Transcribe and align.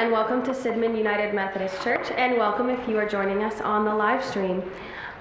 And 0.00 0.10
welcome 0.10 0.42
to 0.44 0.52
Sidman 0.52 0.96
United 0.96 1.34
Methodist 1.34 1.82
Church, 1.82 2.10
and 2.12 2.38
welcome 2.38 2.70
if 2.70 2.88
you 2.88 2.96
are 2.96 3.06
joining 3.06 3.42
us 3.42 3.60
on 3.60 3.84
the 3.84 3.94
live 3.94 4.24
stream. 4.24 4.62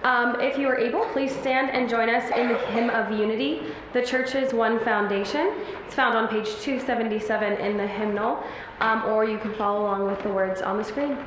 Um, 0.04 0.40
if 0.40 0.58
you 0.58 0.70
are 0.70 0.78
able, 0.78 1.02
please 1.08 1.34
stand 1.36 1.70
and 1.72 1.90
join 1.90 2.10
us 2.10 2.31
in 2.31 2.48
the 2.48 2.58
Hymn 2.68 2.90
of 2.90 3.12
Unity, 3.12 3.74
the 3.92 4.02
church's 4.02 4.54
one 4.54 4.80
foundation. 4.80 5.52
It's 5.86 5.96
found 5.96 6.16
on 6.16 6.30
page 6.30 6.48
277 6.62 7.58
in 7.58 7.76
the 7.76 7.86
hymnal, 7.86 8.42
um, 8.80 9.04
or 9.04 9.26
you 9.26 9.38
can 9.38 9.54
follow 9.56 9.81
along 9.81 10.06
with 10.06 10.24
the 10.24 10.30
words 10.30 10.62
on 10.62 10.78
the 10.78 10.84
screen. 10.86 11.18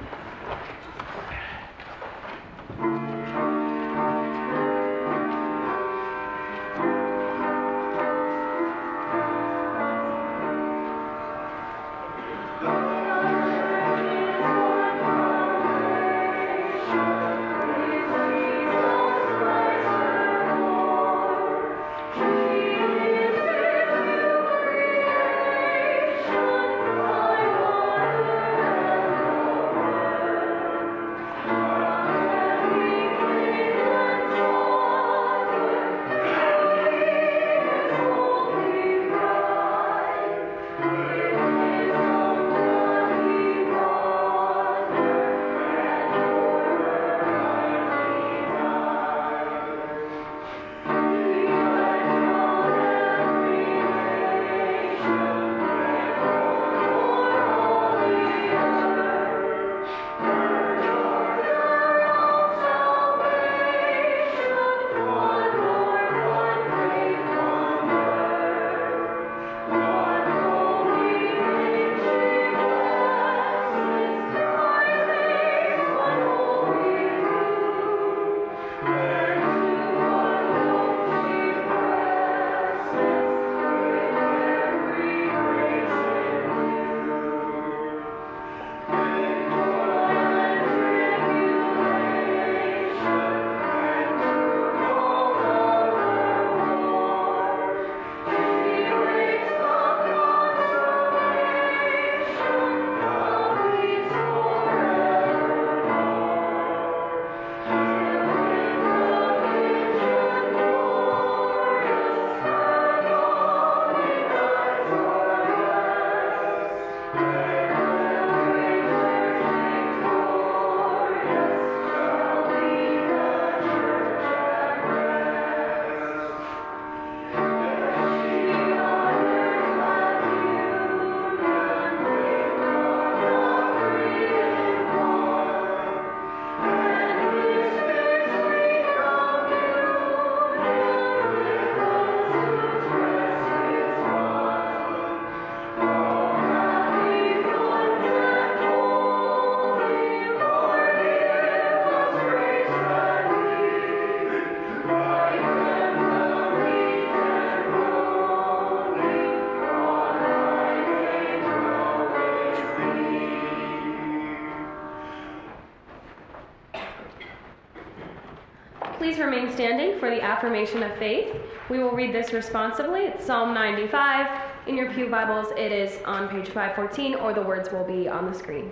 Please 169.02 169.18
remain 169.18 169.52
standing 169.52 169.98
for 169.98 170.10
the 170.10 170.22
affirmation 170.22 170.80
of 170.84 170.96
faith. 170.96 171.34
We 171.68 171.80
will 171.80 171.90
read 171.90 172.14
this 172.14 172.32
responsibly. 172.32 173.00
It's 173.00 173.26
Psalm 173.26 173.52
95. 173.52 174.42
In 174.68 174.76
your 174.76 174.92
Pew 174.92 175.10
Bibles, 175.10 175.48
it 175.56 175.72
is 175.72 176.00
on 176.04 176.28
page 176.28 176.46
514, 176.50 177.16
or 177.16 177.32
the 177.32 177.42
words 177.42 177.72
will 177.72 177.82
be 177.82 178.08
on 178.08 178.30
the 178.30 178.38
screen. 178.38 178.70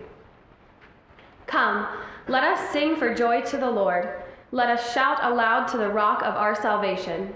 Come, 1.49 1.84
let 2.28 2.44
us 2.44 2.70
sing 2.70 2.94
for 2.94 3.12
joy 3.12 3.40
to 3.40 3.56
the 3.56 3.68
Lord. 3.68 4.22
Let 4.52 4.70
us 4.70 4.94
shout 4.94 5.18
aloud 5.20 5.66
to 5.72 5.78
the 5.78 5.88
rock 5.88 6.22
of 6.22 6.37
our 6.37 6.54
salvation. 6.54 7.34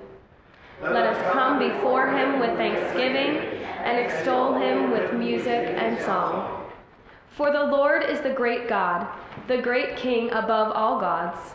Let 0.80 1.04
us 1.04 1.32
come 1.32 1.58
before 1.58 2.16
him 2.16 2.38
with 2.38 2.56
thanksgiving 2.56 3.38
and 3.82 3.98
extol 3.98 4.54
him 4.54 4.92
with 4.92 5.12
music 5.14 5.66
and 5.76 6.00
song. 6.04 6.70
For 7.32 7.50
the 7.50 7.64
Lord 7.64 8.04
is 8.04 8.20
the 8.20 8.30
great 8.30 8.68
God, 8.68 9.08
the 9.48 9.58
great 9.58 9.96
King 9.96 10.30
above 10.30 10.70
all 10.76 11.00
gods. 11.00 11.54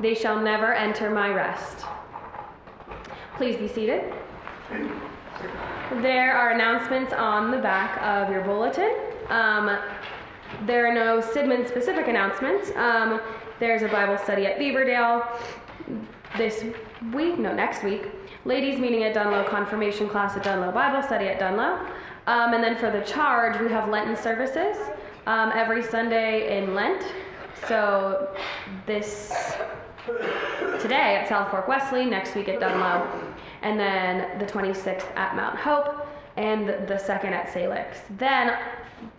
they 0.00 0.14
shall 0.14 0.40
never 0.40 0.74
enter 0.74 1.10
my 1.10 1.28
rest. 1.30 1.84
Please 3.36 3.56
be 3.56 3.68
seated. 3.68 4.12
There 6.02 6.36
are 6.36 6.50
announcements 6.50 7.12
on 7.12 7.50
the 7.50 7.58
back 7.58 8.00
of 8.02 8.30
your 8.30 8.42
bulletin. 8.42 8.94
Um, 9.28 9.78
there 10.66 10.86
are 10.86 10.94
no 10.94 11.20
Sidman 11.20 11.68
specific 11.68 12.08
announcements. 12.08 12.70
Um, 12.76 13.20
there's 13.60 13.82
a 13.82 13.88
Bible 13.88 14.18
study 14.18 14.46
at 14.46 14.58
Beaverdale 14.58 15.26
this 16.36 16.64
week, 17.12 17.38
no, 17.38 17.54
next 17.54 17.82
week. 17.82 18.10
Ladies 18.44 18.78
meeting 18.78 19.02
at 19.04 19.14
Dunlo, 19.14 19.46
confirmation 19.48 20.08
class 20.08 20.36
at 20.36 20.44
Dunlo, 20.44 20.72
Bible 20.72 21.02
study 21.02 21.26
at 21.26 21.40
Dunlo. 21.40 21.80
Um, 22.26 22.54
and 22.54 22.62
then 22.62 22.76
for 22.76 22.90
the 22.90 23.00
charge, 23.02 23.58
we 23.60 23.70
have 23.70 23.88
Lenten 23.88 24.16
services 24.16 24.76
um, 25.26 25.52
every 25.54 25.82
Sunday 25.82 26.58
in 26.58 26.74
Lent 26.74 27.04
So 27.68 28.34
this 28.86 29.32
today 30.80 31.16
at 31.16 31.28
South 31.28 31.50
Fork 31.50 31.68
Wesley, 31.68 32.04
next 32.04 32.34
week 32.34 32.48
at 32.48 32.60
Dunlo, 32.60 33.34
and 33.62 33.78
then 33.78 34.38
the 34.38 34.46
26th 34.46 35.14
at 35.16 35.36
Mount 35.36 35.56
Hope, 35.58 36.06
and 36.36 36.68
the 36.68 36.94
2nd 36.94 37.32
at 37.32 37.52
Salix. 37.52 37.98
Then 38.16 38.56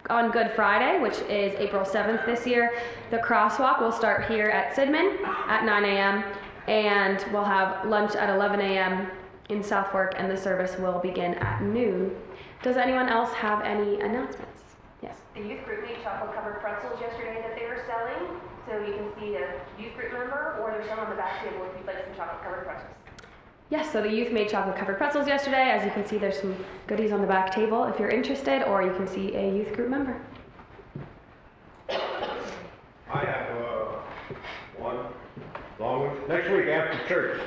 on 0.09 0.31
Good 0.31 0.51
Friday, 0.55 0.99
which 0.99 1.19
is 1.29 1.53
April 1.59 1.83
7th 1.83 2.25
this 2.25 2.47
year, 2.47 2.73
the 3.11 3.17
crosswalk 3.17 3.81
will 3.81 3.91
start 3.91 4.25
here 4.25 4.49
at 4.49 4.75
Sidman 4.75 5.21
at 5.25 5.65
9 5.65 5.85
a.m. 5.85 6.23
and 6.67 7.25
we'll 7.31 7.43
have 7.43 7.85
lunch 7.85 8.15
at 8.15 8.29
11 8.29 8.59
a.m. 8.61 9.11
in 9.49 9.63
South 9.63 9.91
Fork, 9.91 10.13
and 10.17 10.29
the 10.29 10.37
service 10.37 10.77
will 10.77 10.99
begin 10.99 11.35
at 11.35 11.61
noon. 11.61 12.15
Does 12.61 12.77
anyone 12.77 13.09
else 13.09 13.33
have 13.33 13.61
any 13.61 13.99
announcements? 14.01 14.63
Yes. 15.01 15.17
The 15.33 15.41
youth 15.41 15.63
group 15.65 15.83
made 15.83 16.01
chocolate 16.03 16.35
covered 16.35 16.59
pretzels 16.59 16.99
yesterday 16.99 17.41
that 17.41 17.55
they 17.55 17.65
were 17.65 17.83
selling. 17.87 18.39
So 18.67 18.79
you 18.85 18.93
can 18.93 19.09
see 19.19 19.35
a 19.35 19.61
youth 19.81 19.95
group 19.95 20.13
member 20.13 20.57
or 20.61 20.71
there's 20.71 20.87
some 20.89 20.99
on 20.99 21.09
the 21.09 21.15
back 21.15 21.43
table 21.43 21.65
if 21.65 21.77
you'd 21.77 21.87
like 21.87 22.05
some 22.05 22.15
chocolate 22.15 22.43
covered 22.43 22.65
pretzels. 22.65 22.93
Yes, 23.69 23.91
so 23.91 24.01
the 24.01 24.11
youth 24.11 24.31
made 24.31 24.49
chocolate 24.49 24.77
covered 24.77 24.97
pretzels 24.97 25.27
yesterday. 25.27 25.69
As 25.69 25.85
you 25.85 25.91
can 25.91 26.05
see, 26.05 26.17
there's 26.17 26.39
some 26.39 26.55
goodies 26.87 27.11
on 27.11 27.21
the 27.21 27.27
back 27.27 27.53
table 27.53 27.83
if 27.85 27.99
you're 27.99 28.09
interested, 28.09 28.63
or 28.63 28.81
you 28.81 28.91
can 28.93 29.07
see 29.07 29.35
a 29.35 29.55
youth 29.55 29.73
group 29.73 29.89
member. 29.89 30.19
I 33.11 33.25
have, 33.25 33.49
uh, 33.57 33.85
one, 34.77 34.97
long, 35.79 36.07
one. 36.07 36.27
next 36.27 36.49
week 36.49 36.67
after 36.67 37.07
church, 37.07 37.41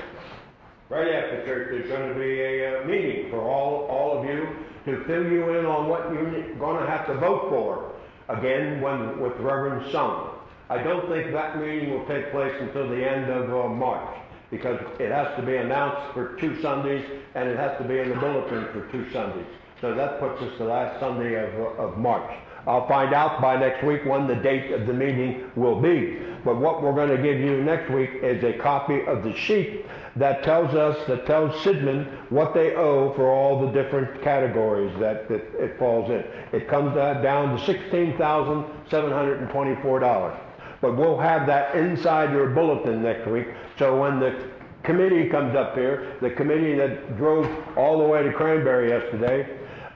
right 0.89 1.09
after 1.09 1.45
church, 1.45 1.69
there's 1.71 1.91
gonna 1.91 2.15
be 2.15 2.41
a, 2.41 2.81
uh, 2.81 2.85
meeting 2.85 3.31
for 3.31 3.41
all, 3.41 3.87
all 3.87 4.19
of 4.19 4.25
you 4.25 4.47
to 4.85 5.05
fill 5.05 5.25
you 5.25 5.55
in 5.55 5.67
on 5.67 5.89
what 5.89 6.13
you're 6.13 6.55
gonna 6.55 6.87
have 6.87 7.07
to 7.07 7.15
vote 7.15 7.49
for, 7.49 7.93
again, 8.29 8.81
when, 8.81 9.21
with 9.21 9.33
Reverend 9.39 9.91
Sung. 9.91 10.32
I 10.73 10.83
don't 10.83 11.07
think 11.07 11.33
that 11.33 11.61
meeting 11.61 11.91
will 11.91 12.07
take 12.07 12.31
place 12.31 12.55
until 12.59 12.89
the 12.89 13.07
end 13.07 13.31
of, 13.31 13.53
uh, 13.53 13.69
March, 13.69 14.09
because 14.51 14.81
it 14.99 15.13
has 15.13 15.37
to 15.37 15.43
be 15.43 15.57
announced 15.57 16.15
for 16.15 16.35
two 16.37 16.63
Sundays, 16.63 17.05
and 17.35 17.47
it 17.47 17.59
has 17.59 17.77
to 17.77 17.85
be 17.85 17.99
in 17.99 18.09
the 18.09 18.15
bulletin 18.15 18.65
for 18.73 18.81
two 18.91 19.07
Sundays. 19.11 19.45
So 19.83 19.95
that 19.95 20.19
puts 20.19 20.41
us 20.41 20.57
the 20.57 20.65
last 20.65 20.99
Sunday 20.99 21.35
of, 21.35 21.53
uh, 21.61 21.83
of 21.83 21.99
March. 21.99 22.33
I'll 22.67 22.89
find 22.89 23.13
out 23.13 23.43
by 23.43 23.59
next 23.59 23.85
week 23.85 24.07
when 24.07 24.27
the 24.27 24.37
date 24.37 24.71
of 24.71 24.87
the 24.87 24.95
meeting 24.95 25.51
will 25.57 25.79
be. 25.79 26.17
But 26.43 26.57
what 26.57 26.83
we're 26.83 26.95
going 26.95 27.15
to 27.15 27.23
give 27.23 27.39
you 27.39 27.63
next 27.63 27.91
week 27.93 28.13
is 28.23 28.43
a 28.43 28.55
copy 28.55 29.05
of 29.05 29.25
the 29.25 29.37
sheet 29.37 29.85
that 30.17 30.43
tells 30.43 30.75
us, 30.75 31.07
that 31.07 31.27
tells 31.27 31.53
Sidman 31.63 32.07
what 32.31 32.55
they 32.55 32.75
owe 32.77 33.13
for 33.13 33.31
all 33.31 33.61
the 33.67 33.73
different 33.73 34.23
categories 34.23 34.99
that, 35.01 35.29
that 35.29 35.43
it 35.59 35.79
falls 35.79 36.11
in. 36.11 36.25
It 36.59 36.67
comes 36.67 36.97
uh, 36.97 37.21
down 37.21 37.59
to 37.59 37.75
$16,724. 37.75 40.39
But 40.83 40.97
we'll 40.97 41.17
have 41.17 41.47
that 41.47 41.77
inside 41.77 42.33
your 42.33 42.51
bulletin 42.51 43.03
next 43.03 43.27
week. 43.29 43.47
So 43.79 43.99
when 43.99 44.19
the 44.21 44.51
committee 44.83 45.29
comes 45.29 45.55
up 45.55 45.75
here, 45.77 46.17
the 46.21 46.31
committee 46.31 46.75
that 46.75 47.17
drove 47.17 47.49
all 47.79 47.99
the 47.99 48.05
way 48.05 48.23
to 48.25 48.33
Cranberry 48.33 48.91
yesterday, 48.91 49.49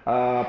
uh, 0.06 0.44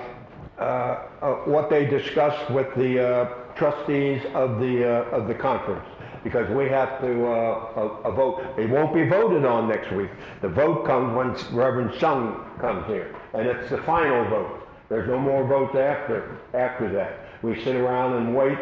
uh, 0.60 0.62
uh, 0.62 1.34
what 1.46 1.70
they 1.72 1.86
discussed 1.86 2.50
with 2.51 2.67
the 2.75 3.03
uh, 3.03 3.25
trustees 3.56 4.22
of 4.36 4.60
the, 4.60 4.88
uh, 4.88 5.17
of 5.17 5.27
the 5.27 5.34
conference. 5.34 5.86
Because 6.24 6.50
we 6.51 6.67
have 6.70 7.00
to 7.01 7.25
uh, 7.25 8.01
a, 8.03 8.10
a 8.10 8.12
vote. 8.12 8.44
It 8.58 8.70
won't 8.70 8.94
be 8.94 9.08
voted 9.08 9.46
on 9.46 9.67
next 9.67 9.91
week. 9.94 10.10
The 10.41 10.50
vote 10.50 10.86
comes 10.86 11.15
when 11.15 11.29
Reverend 11.58 12.00
Sung 12.00 12.46
comes 12.60 12.86
here. 12.86 13.15
And 13.34 13.48
it's 13.48 13.70
the 13.70 13.77
final 13.79 14.24
vote. 14.29 14.67
There's 14.89 15.08
no 15.08 15.20
more 15.20 15.48
votes 15.48 15.75
after, 15.75 16.38
after 16.53 16.91
that. 16.94 17.44
We 17.44 17.63
sit 17.63 17.75
around 17.75 18.13
and 18.13 18.36
wait. 18.36 18.58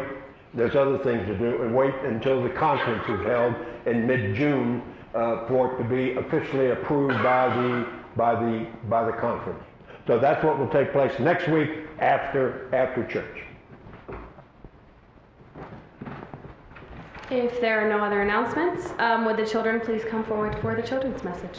There's 0.56 0.74
other 0.74 0.98
things 0.98 1.26
to 1.26 1.36
do 1.36 1.62
and 1.62 1.74
wait 1.74 1.94
until 2.04 2.42
the 2.42 2.48
conference 2.48 3.04
is 3.08 3.26
held 3.26 3.54
in 3.84 4.06
mid-June 4.06 4.82
uh, 5.14 5.46
for 5.46 5.74
it 5.74 5.82
to 5.82 5.84
be 5.84 6.12
officially 6.12 6.70
approved 6.70 7.22
by 7.22 7.54
the, 7.54 7.86
by 8.16 8.34
the, 8.34 8.66
by 8.88 9.04
the 9.04 9.12
conference. 9.12 9.62
So 10.06 10.18
that's 10.18 10.42
what 10.42 10.58
will 10.58 10.68
take 10.68 10.92
place 10.92 11.12
next 11.20 11.48
week 11.48 11.70
after, 11.98 12.74
after 12.74 13.06
church. 13.06 13.42
If 17.30 17.60
there 17.60 17.84
are 17.84 17.88
no 17.88 18.02
other 18.02 18.22
announcements, 18.22 18.92
um, 18.98 19.24
would 19.26 19.36
the 19.36 19.46
children 19.46 19.80
please 19.80 20.04
come 20.08 20.24
forward 20.24 20.56
for 20.60 20.74
the 20.74 20.82
children's 20.82 21.22
message? 21.22 21.58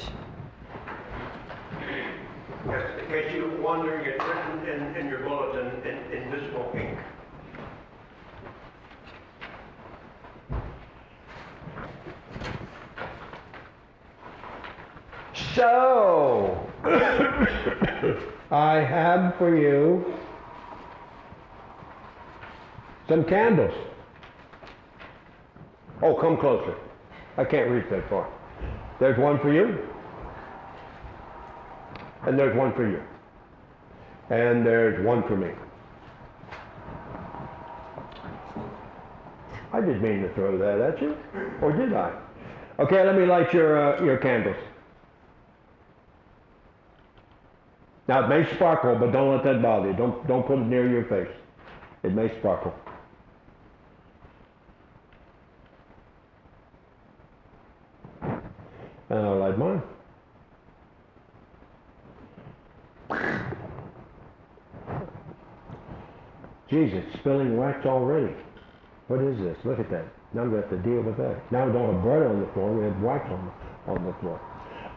Yes, 2.66 2.84
in 3.00 3.08
case 3.08 3.34
you're 3.36 3.62
wondering, 3.62 4.06
it's 4.06 4.24
written 4.24 4.68
in, 4.68 4.96
in 4.96 5.10
your 5.10 5.20
bulletin 5.20 5.57
So, 15.58 16.70
I 18.52 18.76
have 18.76 19.36
for 19.40 19.58
you 19.58 20.14
some 23.10 23.24
candles. 23.24 23.74
Oh, 26.04 26.14
come 26.14 26.38
closer. 26.38 26.76
I 27.38 27.44
can't 27.44 27.72
reach 27.72 27.86
that 27.90 28.08
far. 28.08 28.32
There's 29.00 29.18
one 29.18 29.40
for 29.40 29.52
you. 29.52 29.80
And 32.28 32.38
there's 32.38 32.56
one 32.56 32.72
for 32.76 32.88
you. 32.88 33.02
And 34.30 34.64
there's 34.64 35.04
one 35.04 35.24
for 35.24 35.36
me. 35.36 35.50
I 39.74 39.80
didn't 39.80 40.04
mean 40.04 40.22
to 40.22 40.32
throw 40.36 40.56
that 40.60 40.82
at 40.82 41.02
you. 41.02 41.18
Or 41.64 41.72
did 41.72 41.94
I? 41.94 42.16
Okay, 42.78 43.04
let 43.04 43.16
me 43.16 43.26
light 43.26 43.52
your, 43.56 43.96
uh, 43.96 44.04
your 44.04 44.18
candles. 44.18 44.67
Now 48.08 48.24
it 48.24 48.30
may 48.30 48.56
sparkle, 48.56 48.96
but 48.96 49.12
don't 49.12 49.36
let 49.36 49.44
that 49.44 49.62
bother 49.62 49.90
you. 49.92 49.98
Don't, 49.98 50.26
don't 50.28 50.48
put 50.48 50.60
it 50.60 50.66
near 50.66 50.90
your 50.90 51.06
face. 51.06 51.34
It 52.04 52.14
may 52.14 52.30
sparkle. 52.40 52.74
And 59.10 59.20
I'll 59.20 59.40
light 59.40 59.58
mine. 59.58 59.82
Jesus, 66.70 67.04
spilling 67.20 67.56
wax 67.58 67.86
already. 67.86 68.34
What 69.08 69.22
is 69.22 69.38
this? 69.40 69.58
Look 69.64 69.80
at 69.80 69.90
that. 69.90 70.06
Now 70.34 70.44
we 70.44 70.58
have 70.58 70.70
to 70.70 70.78
deal 70.78 71.02
with 71.02 71.18
that. 71.18 71.50
Now 71.52 71.66
we 71.66 71.72
don't 71.72 71.94
have 71.94 72.04
bread 72.04 72.24
on 72.24 72.42
the 72.42 72.48
floor, 72.54 72.74
we 72.74 72.84
have 72.86 73.02
wax 73.02 73.26
on 73.32 73.46
the, 73.46 73.92
on 73.92 74.06
the 74.06 74.14
floor. 74.20 74.40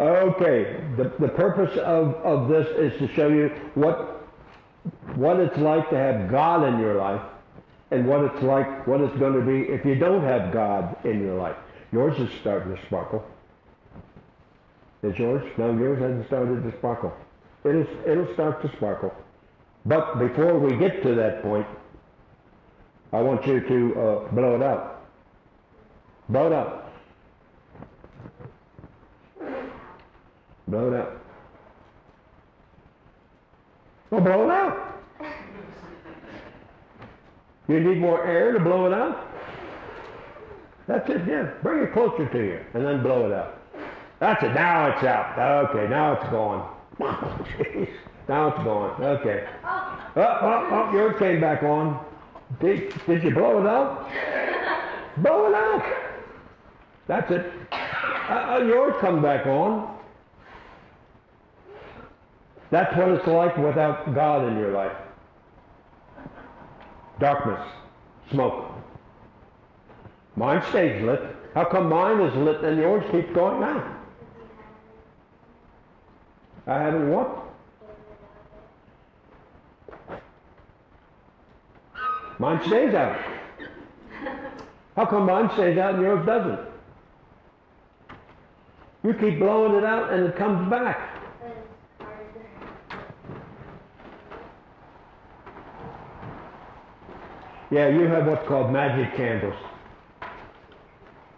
Okay, 0.01 0.83
the, 0.97 1.13
the 1.21 1.29
purpose 1.29 1.77
of, 1.77 2.15
of 2.25 2.49
this 2.49 2.67
is 2.69 2.99
to 3.01 3.15
show 3.15 3.29
you 3.29 3.49
what, 3.75 4.27
what 5.15 5.39
it's 5.39 5.59
like 5.59 5.91
to 5.91 5.97
have 5.97 6.31
God 6.31 6.67
in 6.67 6.81
your 6.81 6.95
life 6.95 7.21
and 7.91 8.07
what 8.07 8.25
it's 8.25 8.43
like, 8.43 8.87
what 8.87 9.03
it's 9.03 9.15
going 9.19 9.35
to 9.35 9.45
be 9.45 9.71
if 9.71 9.85
you 9.85 9.97
don't 9.97 10.25
have 10.25 10.55
God 10.55 10.97
in 11.05 11.21
your 11.21 11.37
life. 11.37 11.57
Yours 11.93 12.19
is 12.19 12.31
starting 12.41 12.75
to 12.75 12.83
sparkle. 12.87 13.23
Is 15.03 15.19
yours? 15.19 15.47
No, 15.59 15.77
yours 15.77 16.01
hasn't 16.01 16.27
started 16.29 16.63
to 16.63 16.79
sparkle. 16.79 17.13
It'll, 17.65 17.87
it'll 18.07 18.33
start 18.33 18.63
to 18.63 18.75
sparkle. 18.79 19.13
But 19.85 20.19
before 20.19 20.59
we 20.59 20.79
get 20.79 21.03
to 21.03 21.15
that 21.15 21.43
point, 21.43 21.67
I 23.13 23.21
want 23.21 23.47
you 23.47 23.61
to 23.61 24.01
uh, 24.01 24.33
blow 24.33 24.57
it 24.57 24.63
out. 24.63 25.03
Blow 26.31 26.47
it 26.47 26.53
out. 26.55 26.80
Blow 30.71 30.93
it 30.93 31.01
out. 31.01 31.21
Well, 34.11 34.21
blow 34.21 34.45
it 34.45 34.51
out. 34.51 35.03
You 37.69 37.81
need 37.81 37.99
more 37.99 38.25
air 38.25 38.53
to 38.53 38.61
blow 38.61 38.87
it 38.87 38.93
out? 38.93 39.29
That's 40.87 41.09
it, 41.11 41.23
yeah. 41.27 41.51
Bring 41.63 41.85
it 41.85 41.93
closer 41.93 42.29
to 42.29 42.39
you 42.39 42.61
and 42.75 42.85
then 42.85 43.03
blow 43.03 43.27
it 43.27 43.33
out. 43.33 43.61
That's 44.21 44.43
it. 44.43 44.55
Now 44.55 44.91
it's 44.91 45.05
out. 45.05 45.39
Okay, 45.71 45.89
now 45.89 46.13
it's 46.15 46.31
gone. 46.31 46.77
Now 48.29 48.47
it's 48.47 48.63
gone. 48.63 49.03
Okay. 49.03 49.45
Oh, 49.65 50.09
oh, 50.15 50.69
oh, 50.71 50.93
yours 50.93 51.19
came 51.19 51.41
back 51.41 51.65
on. 51.65 52.05
Did, 52.61 52.95
did 53.05 53.25
you 53.25 53.35
blow 53.35 53.61
it 53.61 53.67
out? 53.67 54.09
blow 55.17 55.49
it 55.49 55.55
out. 55.55 55.83
That's 57.09 57.29
it. 57.33 57.53
Uh, 57.73 57.75
uh, 57.75 58.59
yours 58.59 58.95
come 59.01 59.21
back 59.21 59.47
on. 59.47 60.00
That's 62.71 62.97
what 62.97 63.09
it's 63.09 63.27
like 63.27 63.57
without 63.57 64.15
God 64.15 64.47
in 64.49 64.59
your 64.59 64.73
life. 64.73 64.97
Darkness, 67.19 67.61
smoke. 68.31 68.71
Mine 70.37 70.63
stays 70.71 71.03
lit. 71.03 71.21
How 71.55 71.65
come 71.65 71.89
mine 71.89 72.21
is 72.21 72.35
lit 72.37 72.63
and 72.63 72.79
yours 72.79 73.05
keeps 73.11 73.33
going 73.35 73.63
out? 73.63 73.85
I 76.67 76.79
haven't 76.79 77.11
what? 77.11 77.45
Mine 82.39 82.61
stays 82.67 82.95
out. 82.95 83.21
How 84.97 85.07
come 85.07 85.27
mine 85.27 85.51
stays 85.55 85.77
out 85.77 85.95
and 85.95 86.03
yours 86.03 86.25
doesn't? 86.25 86.61
You 89.03 89.15
keep 89.15 89.39
blowing 89.39 89.75
it 89.75 89.85
out 89.85 90.13
and 90.13 90.27
it 90.27 90.37
comes 90.37 90.71
back. 90.71 91.20
Yeah, 97.71 97.89
you 97.89 98.03
have 98.07 98.27
what's 98.27 98.47
called 98.49 98.73
magic 98.73 99.15
candles. 99.17 99.55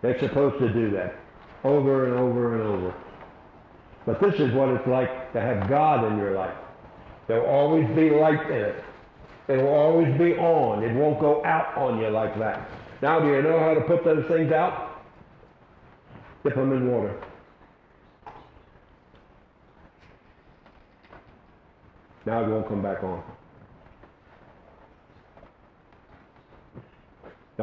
They're 0.00 0.18
supposed 0.18 0.58
to 0.58 0.72
do 0.72 0.90
that 0.90 1.16
over 1.64 2.06
and 2.06 2.14
over 2.14 2.54
and 2.54 2.62
over. 2.62 2.94
But 4.06 4.20
this 4.20 4.34
is 4.40 4.52
what 4.52 4.68
it's 4.70 4.86
like 4.86 5.32
to 5.32 5.40
have 5.40 5.68
God 5.68 6.10
in 6.10 6.18
your 6.18 6.32
life. 6.32 6.56
There'll 7.28 7.46
always 7.46 7.86
be 7.94 8.10
light 8.10 8.50
in 8.50 8.56
it. 8.56 8.84
It 9.48 9.56
will 9.58 9.74
always 9.74 10.16
be 10.18 10.34
on. 10.36 10.82
It 10.82 10.94
won't 10.94 11.20
go 11.20 11.44
out 11.44 11.76
on 11.76 12.00
you 12.00 12.08
like 12.08 12.38
that. 12.38 12.68
Now, 13.00 13.20
do 13.20 13.28
you 13.28 13.42
know 13.42 13.58
how 13.58 13.74
to 13.74 13.80
put 13.82 14.04
those 14.04 14.24
things 14.26 14.52
out? 14.52 15.02
Dip 16.42 16.54
them 16.54 16.72
in 16.72 16.90
water. 16.90 17.20
Now 22.24 22.44
it 22.44 22.48
won't 22.48 22.68
come 22.68 22.82
back 22.82 23.02
on. 23.02 23.22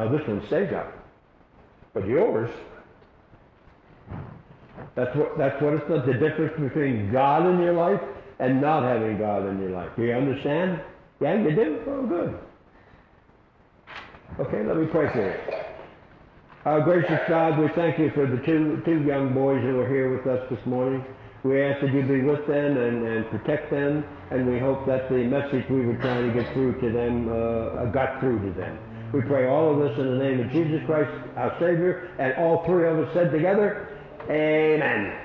Now 0.00 0.08
this 0.08 0.26
one 0.26 0.42
stays 0.46 0.72
out. 0.72 0.94
But 1.92 2.06
yours, 2.06 2.48
that's 4.94 5.14
what, 5.14 5.36
that's 5.36 5.60
what 5.60 5.74
it's 5.74 5.86
the, 5.88 6.00
the 6.10 6.14
difference 6.14 6.58
between 6.58 7.12
God 7.12 7.44
in 7.46 7.60
your 7.60 7.74
life 7.74 8.00
and 8.38 8.62
not 8.62 8.82
having 8.82 9.18
God 9.18 9.46
in 9.46 9.60
your 9.60 9.72
life. 9.72 9.90
Do 9.96 10.04
you 10.04 10.14
understand? 10.14 10.80
Yeah, 11.20 11.34
you 11.34 11.54
do? 11.54 11.80
Oh, 11.86 12.06
good. 12.06 12.38
Okay, 14.40 14.64
let 14.64 14.78
me 14.78 14.86
pray 14.86 15.12
for 15.12 15.22
you. 15.22 15.34
Our 16.64 16.80
gracious 16.80 17.20
God, 17.28 17.58
we 17.58 17.68
thank 17.74 17.98
you 17.98 18.10
for 18.14 18.26
the 18.26 18.38
two, 18.46 18.80
two 18.86 19.02
young 19.02 19.34
boys 19.34 19.60
who 19.60 19.80
are 19.80 19.88
here 19.88 20.16
with 20.16 20.26
us 20.26 20.48
this 20.48 20.64
morning. 20.64 21.04
We 21.44 21.60
ask 21.60 21.82
that 21.82 21.92
you 21.92 22.02
be 22.04 22.22
with 22.22 22.46
them 22.46 22.78
and, 22.78 23.06
and 23.06 23.28
protect 23.28 23.70
them, 23.70 24.04
and 24.30 24.50
we 24.50 24.58
hope 24.58 24.86
that 24.86 25.10
the 25.10 25.24
message 25.24 25.68
we 25.68 25.84
were 25.84 25.96
trying 25.96 26.32
to 26.32 26.42
get 26.42 26.50
through 26.54 26.80
to 26.80 26.90
them 26.90 27.28
uh, 27.28 27.84
got 27.92 28.18
through 28.20 28.38
to 28.48 28.58
them. 28.58 28.78
We 29.12 29.22
pray 29.22 29.48
all 29.48 29.72
of 29.72 29.80
this 29.80 29.98
in 29.98 30.18
the 30.18 30.24
name 30.24 30.38
of 30.38 30.52
Jesus 30.52 30.80
Christ, 30.86 31.10
our 31.36 31.50
Savior, 31.58 32.10
and 32.20 32.32
all 32.34 32.64
three 32.64 32.86
of 32.86 32.96
us 33.00 33.12
said 33.12 33.32
together, 33.32 33.88
Amen. 34.28 35.18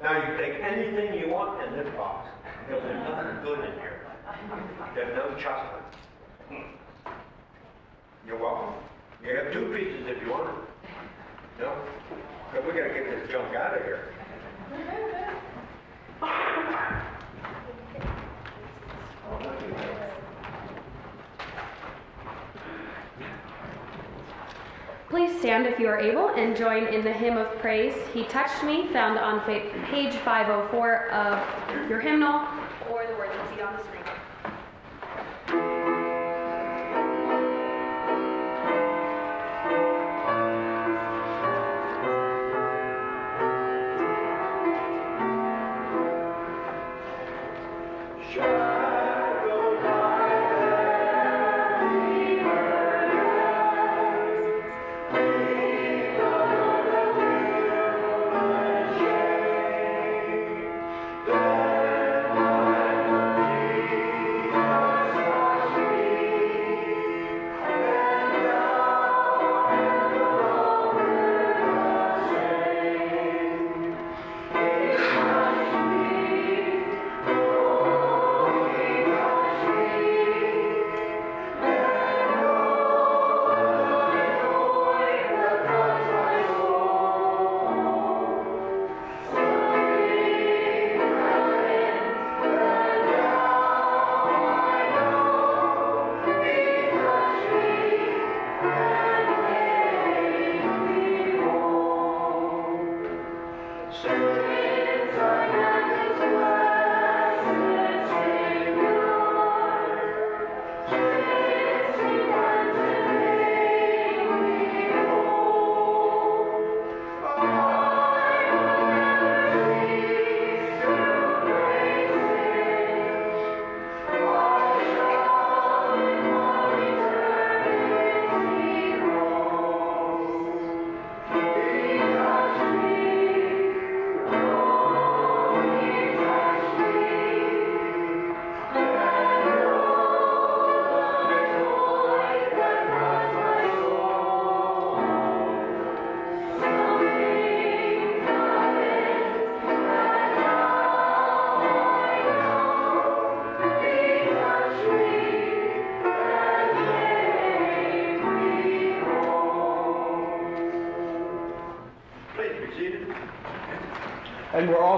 Now 0.00 0.30
you 0.30 0.36
take 0.36 0.62
anything 0.62 1.18
you 1.18 1.32
want 1.32 1.60
in 1.66 1.72
this 1.76 1.92
box, 1.96 2.28
because 2.68 2.84
there's 2.84 3.08
nothing 3.08 3.42
good 3.42 3.58
in 3.64 3.72
here. 3.80 4.06
There's 4.94 5.16
no 5.16 5.34
chocolate. 5.42 5.82
Hmm. 6.50 7.08
You're 8.28 8.38
welcome. 8.38 8.74
You 9.24 9.34
have 9.34 9.52
two 9.52 9.74
pieces 9.74 10.06
if 10.06 10.22
you 10.22 10.30
want 10.30 10.50
it. 10.50 10.54
No? 11.58 11.76
But 12.52 12.64
we 12.64 12.78
gotta 12.78 12.94
get 12.94 13.10
this 13.10 13.28
junk 13.28 13.56
out 13.56 13.76
of 13.76 13.82
here. 13.82 14.14
Please 25.14 25.38
stand 25.38 25.64
if 25.64 25.78
you 25.78 25.86
are 25.86 26.00
able 26.00 26.30
and 26.30 26.56
join 26.56 26.88
in 26.88 27.04
the 27.04 27.12
hymn 27.12 27.36
of 27.36 27.46
praise, 27.60 27.94
He 28.12 28.24
Touched 28.24 28.64
Me, 28.64 28.88
found 28.92 29.16
on 29.16 29.42
page 29.42 30.12
504 30.12 31.08
of 31.12 31.88
your 31.88 32.00
hymnal, 32.00 32.44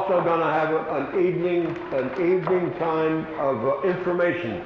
also 0.08 0.22
going 0.22 0.40
to 0.40 0.46
have 0.46 0.72
an 0.72 1.26
evening, 1.26 1.66
an 1.92 2.10
evening 2.12 2.72
time 2.78 3.26
of 3.40 3.66
uh, 3.66 3.82
information. 3.82 4.64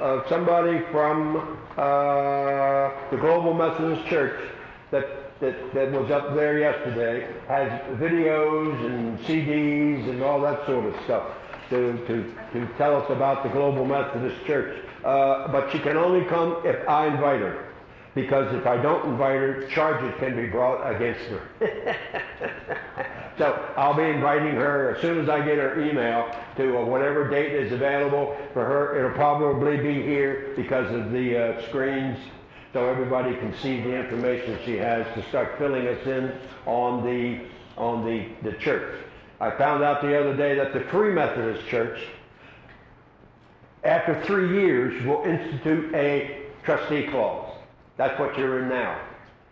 Uh, 0.00 0.26
somebody 0.30 0.80
from 0.90 1.36
uh, 1.76 2.90
the 3.10 3.18
Global 3.20 3.52
Methodist 3.52 4.08
Church 4.08 4.40
that, 4.90 5.38
that, 5.40 5.74
that 5.74 5.92
was 5.92 6.10
up 6.10 6.34
there 6.34 6.58
yesterday 6.58 7.30
has 7.48 7.68
videos 7.98 8.86
and 8.86 9.18
CDs 9.20 10.08
and 10.08 10.22
all 10.22 10.40
that 10.40 10.64
sort 10.64 10.86
of 10.86 10.94
stuff 11.04 11.26
to, 11.68 11.92
to, 12.06 12.34
to 12.54 12.66
tell 12.78 12.96
us 12.96 13.10
about 13.10 13.42
the 13.42 13.50
Global 13.50 13.84
Methodist 13.84 14.42
Church. 14.46 14.82
Uh, 15.04 15.48
but 15.48 15.70
she 15.70 15.80
can 15.80 15.98
only 15.98 16.24
come 16.26 16.62
if 16.64 16.88
I 16.88 17.08
invite 17.08 17.40
her. 17.40 17.74
Because 18.14 18.54
if 18.54 18.66
I 18.66 18.80
don't 18.80 19.10
invite 19.10 19.36
her, 19.36 19.66
charges 19.68 20.18
can 20.18 20.34
be 20.34 20.46
brought 20.46 20.82
against 20.90 21.20
her. 21.28 22.77
So 23.38 23.72
I'll 23.76 23.94
be 23.94 24.02
inviting 24.02 24.56
her 24.56 24.96
as 24.96 25.00
soon 25.00 25.20
as 25.20 25.28
I 25.28 25.38
get 25.38 25.58
her 25.58 25.80
email 25.80 26.28
to 26.56 26.78
uh, 26.78 26.84
whatever 26.84 27.30
date 27.30 27.52
is 27.52 27.72
available 27.72 28.36
for 28.52 28.64
her. 28.64 28.98
It'll 28.98 29.16
probably 29.16 29.76
be 29.76 30.02
here 30.02 30.52
because 30.56 30.92
of 30.92 31.12
the 31.12 31.54
uh, 31.54 31.68
screens 31.68 32.18
so 32.72 32.88
everybody 32.88 33.34
can 33.36 33.56
see 33.58 33.80
the 33.80 33.94
information 33.94 34.58
she 34.64 34.76
has 34.76 35.06
to 35.14 35.26
start 35.28 35.56
filling 35.56 35.86
us 35.86 36.04
in 36.06 36.32
on 36.66 37.04
the 37.04 37.46
on 37.78 38.04
the, 38.04 38.26
the 38.42 38.56
church. 38.58 39.04
I 39.40 39.52
found 39.52 39.84
out 39.84 40.02
the 40.02 40.18
other 40.18 40.36
day 40.36 40.56
that 40.56 40.72
the 40.72 40.80
Free 40.80 41.12
Methodist 41.12 41.64
Church, 41.68 42.00
after 43.84 44.20
three 44.24 44.60
years, 44.60 45.06
will 45.06 45.22
institute 45.22 45.94
a 45.94 46.42
trustee 46.64 47.06
clause. 47.06 47.54
That's 47.96 48.18
what 48.18 48.36
you're 48.36 48.64
in 48.64 48.68
now, 48.68 49.00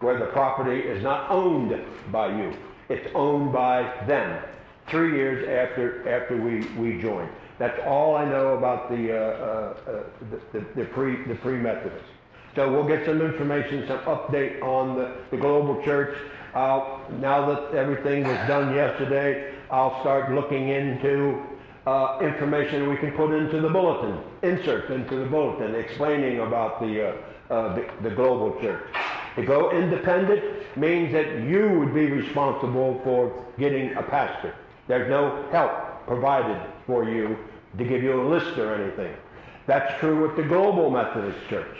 where 0.01 0.18
the 0.18 0.27
property 0.27 0.81
is 0.81 1.05
not 1.05 1.31
owned 1.31 1.81
by 2.11 2.37
you. 2.37 2.53
It's 2.88 3.09
owned 3.14 3.53
by 3.53 3.83
them, 4.07 4.42
three 4.88 5.16
years 5.16 5.49
after, 5.49 6.09
after 6.09 6.37
we, 6.37 6.61
we 6.79 7.01
joined. 7.01 7.29
That's 7.59 7.79
all 7.87 8.16
I 8.16 8.25
know 8.25 8.57
about 8.57 8.90
the, 8.90 9.12
uh, 9.12 9.18
uh, 9.18 9.90
uh, 9.90 10.03
the, 10.31 10.59
the- 10.59 10.66
the 10.77 10.85
pre, 10.87 11.22
the 11.25 11.35
pre-Methodists. 11.37 12.09
So 12.55 12.70
we'll 12.72 12.87
get 12.87 13.05
some 13.05 13.20
information, 13.20 13.87
some 13.87 13.99
update 14.01 14.62
on 14.62 14.96
the, 14.96 15.14
the 15.31 15.37
global 15.37 15.83
church. 15.83 16.16
Uh, 16.55 16.99
now 17.20 17.44
that 17.46 17.75
everything 17.75 18.25
was 18.25 18.37
done 18.49 18.75
yesterday, 18.75 19.53
I'll 19.70 20.01
start 20.01 20.33
looking 20.33 20.68
into, 20.68 21.42
uh, 21.87 22.18
information 22.22 22.88
we 22.88 22.96
can 22.96 23.12
put 23.12 23.33
into 23.35 23.61
the 23.61 23.68
bulletin, 23.68 24.18
inserts 24.42 24.90
into 24.90 25.16
the 25.16 25.27
bulletin 25.27 25.75
explaining 25.75 26.40
about 26.40 26.81
the, 26.81 27.09
uh, 27.11 27.14
uh, 27.51 27.75
the, 27.75 28.09
the 28.09 28.11
global 28.14 28.59
church. 28.61 28.83
To 29.37 29.44
go 29.44 29.70
independent 29.70 30.42
means 30.77 31.12
that 31.12 31.42
you 31.42 31.68
would 31.79 31.94
be 31.94 32.07
responsible 32.07 33.01
for 33.05 33.44
getting 33.59 33.94
a 33.94 34.03
pastor. 34.03 34.55
There's 34.88 35.09
no 35.11 35.46
help 35.53 36.07
provided 36.07 36.61
for 36.87 37.05
you 37.05 37.37
to 37.77 37.85
give 37.85 38.03
you 38.03 38.22
a 38.22 38.25
list 38.27 38.57
or 38.59 38.75
anything. 38.75 39.14
That's 39.66 39.99
true 40.01 40.27
with 40.27 40.37
the 40.37 40.42
Global 40.42 40.90
Methodist 40.90 41.38
Church. 41.49 41.77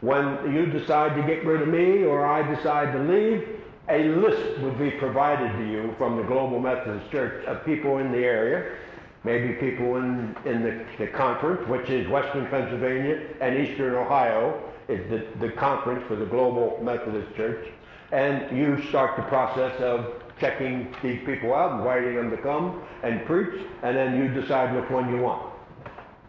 When 0.00 0.52
you 0.52 0.66
decide 0.66 1.16
to 1.16 1.26
get 1.26 1.44
rid 1.44 1.62
of 1.62 1.68
me 1.68 2.04
or 2.04 2.24
I 2.24 2.42
decide 2.54 2.92
to 2.92 2.98
leave, 3.00 3.48
a 3.88 4.08
list 4.08 4.60
would 4.60 4.78
be 4.78 4.90
provided 4.92 5.50
to 5.56 5.64
you 5.68 5.94
from 5.98 6.16
the 6.16 6.22
Global 6.22 6.60
Methodist 6.60 7.10
Church 7.10 7.44
of 7.46 7.64
people 7.64 7.98
in 7.98 8.12
the 8.12 8.18
area, 8.18 8.76
maybe 9.24 9.54
people 9.54 9.96
in, 9.96 10.36
in 10.44 10.62
the, 10.62 10.84
the 10.98 11.06
conference, 11.06 11.66
which 11.68 11.88
is 11.88 12.06
Western 12.08 12.46
Pennsylvania 12.46 13.22
and 13.40 13.56
Eastern 13.56 13.94
Ohio, 13.94 14.62
is 14.88 15.10
the, 15.10 15.46
the 15.46 15.52
conference 15.52 16.04
for 16.06 16.16
the 16.16 16.26
Global 16.26 16.78
Methodist 16.82 17.34
Church. 17.36 17.68
And 18.12 18.56
you 18.56 18.82
start 18.88 19.16
the 19.16 19.24
process 19.24 19.78
of 19.80 20.22
checking 20.38 20.94
these 21.02 21.20
people 21.24 21.54
out, 21.54 21.78
inviting 21.78 22.14
them 22.14 22.30
to 22.30 22.36
come 22.36 22.82
and 23.02 23.24
preach, 23.26 23.62
and 23.82 23.96
then 23.96 24.16
you 24.16 24.28
decide 24.40 24.74
which 24.74 24.88
one 24.90 25.10
you 25.10 25.20
want. 25.20 25.52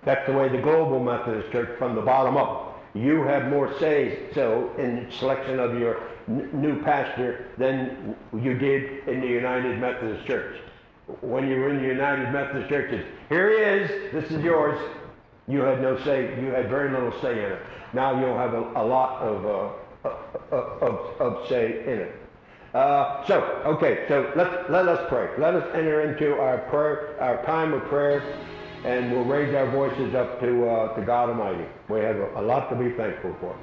That's 0.06 0.26
the 0.26 0.34
way 0.34 0.48
the 0.50 0.62
Global 0.62 1.04
Methodist 1.04 1.52
Church 1.52 1.78
from 1.78 1.96
the 1.96 2.02
bottom 2.02 2.38
up. 2.38 2.82
You 2.94 3.24
have 3.24 3.50
more 3.50 3.78
say 3.80 4.30
so 4.34 4.72
in 4.78 5.12
selection 5.12 5.60
of 5.60 5.78
your 5.78 6.02
n- 6.28 6.50
new 6.54 6.82
pastor 6.82 7.48
than 7.58 8.16
you 8.34 8.58
did 8.58 9.08
in 9.08 9.22
the 9.22 9.28
United 9.28 9.80
Methodist 9.80 10.26
Church. 10.26 10.58
When 11.22 11.48
you 11.48 11.58
were 11.58 11.70
in 11.70 11.82
the 11.82 11.88
United 11.88 12.32
Methodist 12.32 12.70
Church, 12.70 12.92
it's, 12.92 13.08
here 13.30 13.50
he 13.50 13.84
is, 13.84 14.14
this 14.14 14.32
is 14.32 14.44
yours. 14.44 14.80
You 15.48 15.62
had 15.62 15.82
no 15.82 15.98
say, 16.04 16.40
you 16.42 16.48
had 16.48 16.70
very 16.70 16.92
little 16.92 17.14
say 17.22 17.46
in 17.46 17.52
it. 17.54 17.62
Now 17.94 18.20
you'll 18.20 18.38
have 18.38 18.54
a, 18.54 18.64
a 18.76 18.86
lot 18.86 19.22
of, 19.22 19.46
uh, 19.46 20.10
of, 20.52 20.84
of, 20.84 21.22
of 21.22 21.48
say 21.48 21.84
in 21.84 22.00
it. 22.00 22.16
Uh, 22.74 23.26
so, 23.26 23.42
okay, 23.66 24.04
so 24.10 24.32
let, 24.36 24.70
let 24.70 24.88
us 24.90 25.06
pray. 25.08 25.30
Let 25.38 25.56
us 25.56 25.68
enter 25.74 26.02
into 26.02 26.34
our 26.34 26.58
prayer, 26.70 27.16
our 27.22 27.44
time 27.46 27.74
of 27.74 27.82
prayer, 27.86 28.22
and 28.84 29.10
we'll 29.12 29.24
raise 29.24 29.56
our 29.56 29.72
voices 29.72 30.14
up 30.14 30.40
to, 30.42 30.70
uh, 30.70 30.96
to 30.96 31.02
God 31.02 31.30
Almighty. 31.30 31.66
We 31.88 32.02
have 32.02 32.18
a, 32.18 32.42
a 32.42 32.44
lot 32.44 32.70
to 32.70 32.76
be 32.76 32.92
thankful 32.98 33.36
for. 33.40 33.58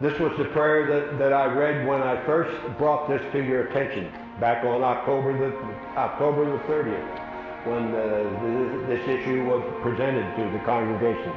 This 0.00 0.18
was 0.18 0.36
the 0.36 0.46
prayer 0.46 0.84
that, 0.88 1.18
that 1.20 1.32
I 1.32 1.46
read 1.46 1.86
when 1.86 2.02
I 2.02 2.26
first 2.26 2.76
brought 2.76 3.08
this 3.08 3.22
to 3.32 3.38
your 3.38 3.68
attention 3.68 4.12
back 4.40 4.64
on 4.64 4.82
October 4.82 5.38
the, 5.38 5.56
October 5.96 6.44
the 6.44 6.58
30th 6.64 7.21
when 7.64 7.94
uh, 7.94 8.88
this 8.88 9.06
issue 9.08 9.44
was 9.44 9.62
presented 9.82 10.26
to 10.36 10.50
the 10.50 10.64
congregation. 10.64 11.32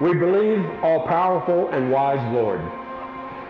We 0.00 0.14
believe, 0.14 0.64
all 0.82 1.06
powerful 1.06 1.68
and 1.68 1.90
wise 1.90 2.32
Lord, 2.32 2.60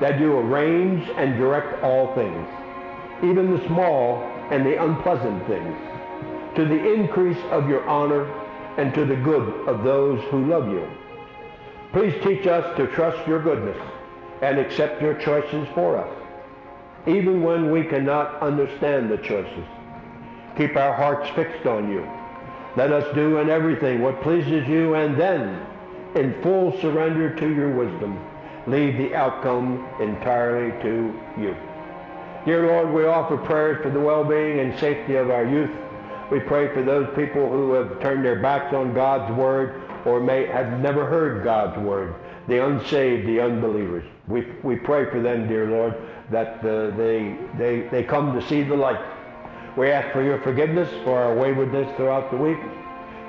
that 0.00 0.18
you 0.18 0.36
arrange 0.38 1.08
and 1.16 1.36
direct 1.36 1.82
all 1.82 2.14
things, 2.14 2.48
even 3.22 3.56
the 3.56 3.66
small 3.66 4.22
and 4.50 4.64
the 4.64 4.82
unpleasant 4.82 5.46
things, 5.46 5.76
to 6.56 6.64
the 6.64 6.94
increase 6.94 7.38
of 7.50 7.68
your 7.68 7.86
honor 7.88 8.24
and 8.78 8.94
to 8.94 9.04
the 9.04 9.16
good 9.16 9.68
of 9.68 9.84
those 9.84 10.22
who 10.30 10.46
love 10.46 10.68
you. 10.68 10.88
Please 11.92 12.14
teach 12.22 12.46
us 12.46 12.76
to 12.76 12.86
trust 12.88 13.26
your 13.26 13.42
goodness 13.42 13.78
and 14.42 14.58
accept 14.58 15.02
your 15.02 15.14
choices 15.14 15.68
for 15.74 15.98
us, 15.98 16.16
even 17.06 17.42
when 17.42 17.70
we 17.70 17.84
cannot 17.84 18.40
understand 18.40 19.10
the 19.10 19.18
choices. 19.18 19.66
Keep 20.56 20.76
our 20.76 20.92
hearts 20.92 21.30
fixed 21.30 21.66
on 21.66 21.90
you. 21.90 22.06
Let 22.76 22.92
us 22.92 23.14
do 23.14 23.38
in 23.38 23.50
everything 23.50 24.00
what 24.00 24.22
pleases 24.22 24.66
you 24.68 24.94
and 24.94 25.18
then, 25.18 25.66
in 26.14 26.40
full 26.42 26.78
surrender 26.80 27.34
to 27.34 27.54
your 27.54 27.70
wisdom, 27.70 28.18
leave 28.66 28.96
the 28.96 29.14
outcome 29.14 29.88
entirely 30.00 30.70
to 30.82 31.20
you. 31.40 31.56
Dear 32.44 32.66
Lord, 32.66 32.92
we 32.92 33.04
offer 33.04 33.36
prayers 33.36 33.82
for 33.82 33.90
the 33.90 34.00
well-being 34.00 34.60
and 34.60 34.78
safety 34.78 35.16
of 35.16 35.30
our 35.30 35.44
youth. 35.44 35.70
We 36.30 36.40
pray 36.40 36.72
for 36.72 36.82
those 36.82 37.08
people 37.16 37.50
who 37.50 37.72
have 37.72 38.00
turned 38.00 38.24
their 38.24 38.40
backs 38.40 38.72
on 38.72 38.94
God's 38.94 39.34
word 39.34 39.82
or 40.06 40.20
may 40.20 40.46
have 40.46 40.80
never 40.80 41.04
heard 41.04 41.44
God's 41.44 41.78
word, 41.80 42.14
the 42.48 42.64
unsaved, 42.64 43.26
the 43.26 43.40
unbelievers. 43.40 44.04
We, 44.28 44.46
we 44.62 44.76
pray 44.76 45.10
for 45.10 45.20
them, 45.20 45.48
dear 45.48 45.66
Lord, 45.66 45.94
that 46.30 46.62
they, 46.62 47.36
they, 47.58 47.88
they 47.90 48.04
come 48.04 48.38
to 48.38 48.46
see 48.46 48.62
the 48.62 48.76
light. 48.76 49.00
We 49.80 49.90
ask 49.90 50.12
for 50.12 50.22
your 50.22 50.38
forgiveness 50.42 50.90
for 51.04 51.18
our 51.18 51.34
waywardness 51.34 51.88
throughout 51.96 52.30
the 52.30 52.36
week. 52.36 52.58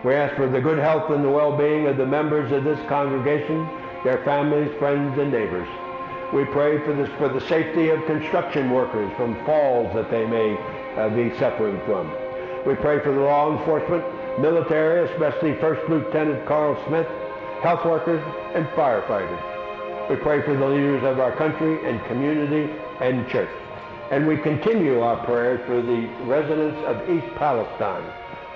We 0.04 0.14
ask 0.16 0.36
for 0.36 0.50
the 0.50 0.60
good 0.60 0.80
health 0.80 1.10
and 1.10 1.24
the 1.24 1.30
well-being 1.30 1.88
of 1.88 1.96
the 1.96 2.06
members 2.06 2.52
of 2.52 2.66
this 2.66 2.78
congregation, 2.90 3.66
their 4.04 4.22
families, 4.26 4.70
friends, 4.78 5.18
and 5.18 5.32
neighbors. 5.32 5.70
We 6.34 6.44
pray 6.44 6.84
for 6.84 6.92
this 6.92 7.08
for 7.18 7.30
the 7.30 7.40
safety 7.48 7.88
of 7.88 8.06
construction 8.06 8.70
workers 8.70 9.10
from 9.16 9.34
falls 9.46 9.96
that 9.96 10.12
they 10.12 10.28
may 10.28 10.58
uh, 10.98 11.08
be 11.16 11.34
suffering 11.40 11.80
from. 11.86 12.12
We 12.68 12.76
pray 12.76 13.00
for 13.00 13.14
the 13.14 13.22
law 13.22 13.58
enforcement, 13.58 14.04
military, 14.42 15.10
especially 15.10 15.56
First 15.62 15.90
Lieutenant 15.90 16.46
Carl 16.46 16.76
Smith, 16.86 17.08
health 17.64 17.86
workers, 17.86 18.22
and 18.56 18.66
firefighters. 18.76 20.10
We 20.10 20.18
pray 20.18 20.42
for 20.42 20.58
the 20.58 20.68
leaders 20.68 21.06
of 21.06 21.22
our 21.22 21.34
country 21.38 21.88
and 21.88 22.04
community 22.08 22.70
and 23.00 23.26
church. 23.30 23.48
And 24.12 24.28
we 24.28 24.36
continue 24.36 25.00
our 25.00 25.26
prayers 25.26 25.66
for 25.66 25.82
the 25.82 26.06
residents 26.26 26.78
of 26.86 27.10
East 27.10 27.34
Palestine 27.36 28.04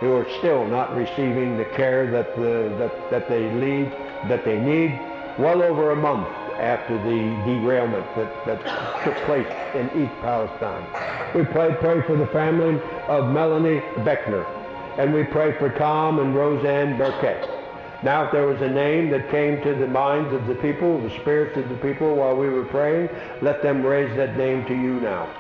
who 0.02 0.12
are 0.12 0.30
still 0.38 0.68
not 0.68 0.94
receiving 0.94 1.58
the 1.58 1.64
care 1.64 2.12
that, 2.12 2.36
the, 2.36 2.76
that, 2.78 3.10
that 3.10 3.30
they 3.30 3.50
need, 3.54 3.90
that 4.28 4.44
they 4.44 4.60
need 4.60 5.00
well 5.40 5.64
over 5.64 5.92
a 5.92 5.96
month 5.96 6.28
after 6.60 6.98
the 6.98 7.20
derailment 7.46 8.06
that, 8.18 8.46
that 8.46 9.04
took 9.06 9.16
place 9.24 9.48
in 9.76 10.04
East 10.04 10.14
Palestine. 10.20 10.86
We 11.34 11.46
pray, 11.46 11.74
pray 11.80 12.02
for 12.02 12.18
the 12.18 12.28
family 12.28 12.82
of 13.08 13.32
Melanie 13.32 13.80
Beckner, 14.04 14.46
and 14.98 15.14
we 15.14 15.24
pray 15.24 15.58
for 15.58 15.70
Tom 15.70 16.20
and 16.20 16.36
Roseanne 16.36 16.98
Burkett. 16.98 17.50
Now, 18.04 18.26
if 18.26 18.34
there 18.34 18.46
was 18.46 18.62
a 18.62 18.70
name 18.70 19.10
that 19.12 19.32
came 19.32 19.62
to 19.64 19.74
the 19.74 19.88
minds 19.88 20.34
of 20.34 20.48
the 20.48 20.56
people, 20.56 21.02
the 21.02 21.10
spirits 21.22 21.58
of 21.58 21.70
the 21.70 21.76
people 21.76 22.14
while 22.14 22.36
we 22.36 22.50
were 22.50 22.66
praying, 22.66 23.10
let 23.42 23.64
them 23.64 23.86
raise 23.86 24.16
that 24.18 24.38
name 24.38 24.66
to 24.66 24.74
you 24.74 25.00
now. 25.00 25.34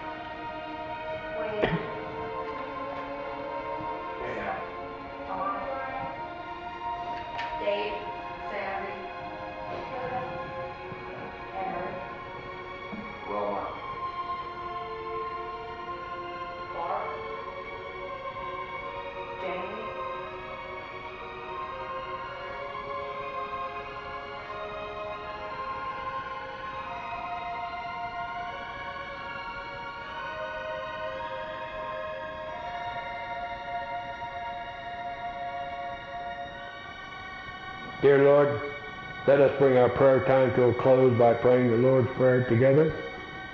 Let 39.35 39.51
us 39.51 39.59
bring 39.59 39.75
our 39.75 39.89
prayer 39.89 40.23
time 40.23 40.55
to 40.55 40.69
a 40.69 40.73
close 40.75 41.17
by 41.19 41.33
praying 41.33 41.69
the 41.69 41.75
Lord's 41.75 42.07
Prayer 42.11 42.47
together. 42.47 42.95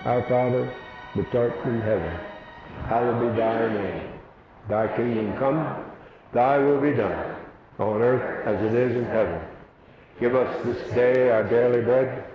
Our 0.05 0.21
Father, 0.29 0.71
which 1.15 1.33
art 1.33 1.55
in 1.65 1.81
heaven, 1.81 2.19
hallowed 2.85 3.19
be 3.19 3.35
thy 3.35 3.73
name. 3.73 4.11
Thy 4.69 4.95
kingdom 4.95 5.35
come, 5.39 5.83
thy 6.33 6.59
will 6.59 6.79
be 6.79 6.91
done, 6.91 7.35
on 7.79 7.99
earth 7.99 8.45
as 8.45 8.63
it 8.63 8.75
is 8.75 8.95
in 8.95 9.05
heaven. 9.05 9.41
Give 10.19 10.35
us 10.35 10.63
this 10.63 10.93
day 10.93 11.31
our 11.31 11.49
daily 11.49 11.81
bread, 11.81 12.25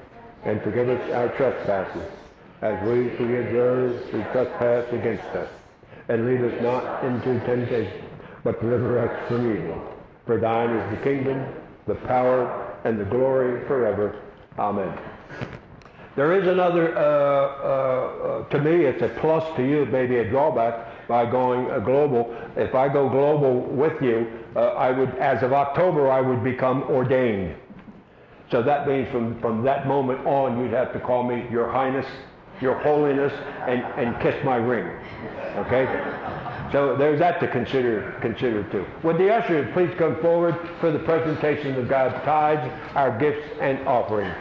and 0.43 0.61
forgive 0.63 0.89
us 0.89 1.13
our 1.13 1.29
trespasses, 1.37 2.11
as 2.63 2.85
we 2.89 3.11
forgive 3.11 3.53
those 3.53 4.11
who 4.11 4.25
trespass 4.33 4.93
against 4.93 5.29
us. 5.37 5.49
And 6.09 6.27
lead 6.27 6.41
us 6.41 6.63
not 6.63 7.05
into 7.05 7.39
temptation, 7.47 8.07
but 8.43 8.61
deliver 8.61 9.09
us 9.09 9.29
from 9.29 9.57
evil. 9.57 9.81
For 10.27 10.37
thine 10.41 10.71
is 10.71 10.99
the 10.99 11.05
kingdom, 11.05 11.47
the 11.87 11.95
power, 11.95 12.66
and 12.87 13.01
the 13.01 13.05
glory 13.05 13.67
forever. 13.67 14.23
Amen. 14.59 14.97
There 16.15 16.41
is 16.41 16.49
another, 16.49 16.97
uh, 16.97 17.01
uh, 17.01 17.05
uh, 17.05 18.49
to 18.49 18.59
me, 18.61 18.85
it's 18.85 19.03
a 19.03 19.09
plus 19.21 19.45
to 19.57 19.63
you, 19.63 19.85
maybe 19.87 20.17
a 20.17 20.31
drawback 20.31 21.07
by 21.09 21.31
going 21.31 21.71
uh, 21.71 21.81
global. 21.81 22.35
If 22.57 22.75
I 22.75 22.89
go 22.89 23.09
global 23.09 23.61
with 23.61 24.01
you, 24.01 24.27
uh, 24.55 24.61
I 24.61 24.93
would, 24.93 25.11
as 25.17 25.43
of 25.43 25.53
October, 25.53 26.11
I 26.11 26.21
would 26.23 26.43
become 26.43 26.85
ordained. 26.85 27.57
So 28.51 28.63
that 28.63 28.89
means 28.89 29.11
from, 29.11 29.39
from 29.41 29.63
that 29.65 29.87
moment 29.87 30.25
on, 30.27 30.59
you'd 30.63 30.73
have 30.73 30.93
to 30.95 31.01
call 31.01 31.25
me 31.25 31.47
Your 31.51 31.71
Highness, 31.71 32.07
Your 32.61 32.79
Holiness, 32.79 33.33
and, 33.67 33.83
and 33.99 34.19
kiss 34.23 34.43
my 34.45 34.57
ring. 34.57 34.87
Okay? 35.57 35.85
So 36.73 36.97
there's 36.97 37.19
that 37.21 37.41
to 37.41 37.49
consider, 37.49 38.17
consider 38.21 38.65
too. 38.71 38.85
Would 39.03 39.19
the 39.19 39.33
ushers 39.33 39.73
please 39.73 39.91
come 39.97 40.21
forward 40.21 40.57
for 40.81 40.91
the 40.91 40.99
presentation 41.01 41.77
of 41.77 41.89
God's 41.89 42.15
tithes, 42.25 42.73
our 42.95 43.17
gifts, 43.19 43.47
and 43.61 43.87
offerings? 43.87 44.35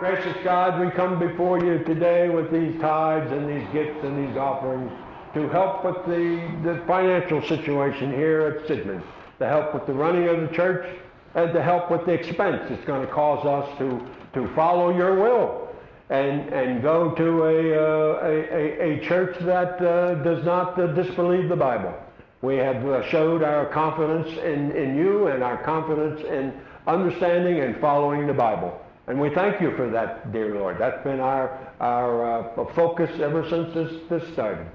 Gracious 0.00 0.36
God, 0.44 0.78
we 0.78 0.92
come 0.92 1.18
before 1.18 1.58
you 1.58 1.82
today 1.82 2.28
with 2.28 2.52
these 2.52 2.80
tithes 2.80 3.32
and 3.32 3.48
these 3.48 3.66
gifts 3.72 3.98
and 4.04 4.28
these 4.28 4.36
offerings 4.36 4.92
to 5.34 5.48
help 5.48 5.84
with 5.84 5.96
the, 6.06 6.36
the 6.62 6.80
financial 6.86 7.42
situation 7.42 8.12
here 8.12 8.42
at 8.42 8.68
Sidman, 8.68 9.02
to 9.40 9.46
help 9.48 9.74
with 9.74 9.86
the 9.86 9.92
running 9.92 10.28
of 10.28 10.40
the 10.40 10.54
church, 10.54 10.86
and 11.34 11.52
to 11.52 11.60
help 11.60 11.90
with 11.90 12.06
the 12.06 12.12
expense 12.12 12.62
it's 12.70 12.84
going 12.84 13.04
to 13.04 13.12
cause 13.12 13.44
us 13.44 13.76
to, 13.78 14.00
to 14.34 14.46
follow 14.54 14.96
your 14.96 15.16
will 15.16 15.68
and, 16.10 16.48
and 16.52 16.80
go 16.80 17.10
to 17.16 17.42
a, 17.42 17.74
uh, 17.74 18.20
a, 18.22 18.54
a, 18.54 18.98
a 18.98 19.04
church 19.04 19.36
that 19.40 19.84
uh, 19.84 20.14
does 20.22 20.44
not 20.44 20.78
uh, 20.78 20.86
disbelieve 20.88 21.48
the 21.48 21.56
Bible. 21.56 21.92
We 22.40 22.54
have 22.58 22.86
uh, 22.86 23.02
showed 23.08 23.42
our 23.42 23.66
confidence 23.66 24.28
in, 24.38 24.70
in 24.76 24.96
you 24.96 25.26
and 25.26 25.42
our 25.42 25.60
confidence 25.64 26.20
in 26.20 26.52
understanding 26.86 27.58
and 27.60 27.76
following 27.80 28.28
the 28.28 28.32
Bible. 28.32 28.80
And 29.08 29.18
we 29.18 29.30
thank 29.30 29.60
you 29.62 29.74
for 29.74 29.88
that, 29.88 30.32
dear 30.32 30.54
Lord. 30.54 30.76
That's 30.78 31.02
been 31.02 31.18
our, 31.18 31.72
our 31.80 32.60
uh, 32.60 32.74
focus 32.74 33.10
ever 33.20 33.48
since 33.48 33.72
this, 33.72 34.02
this 34.10 34.32
started. 34.34 34.66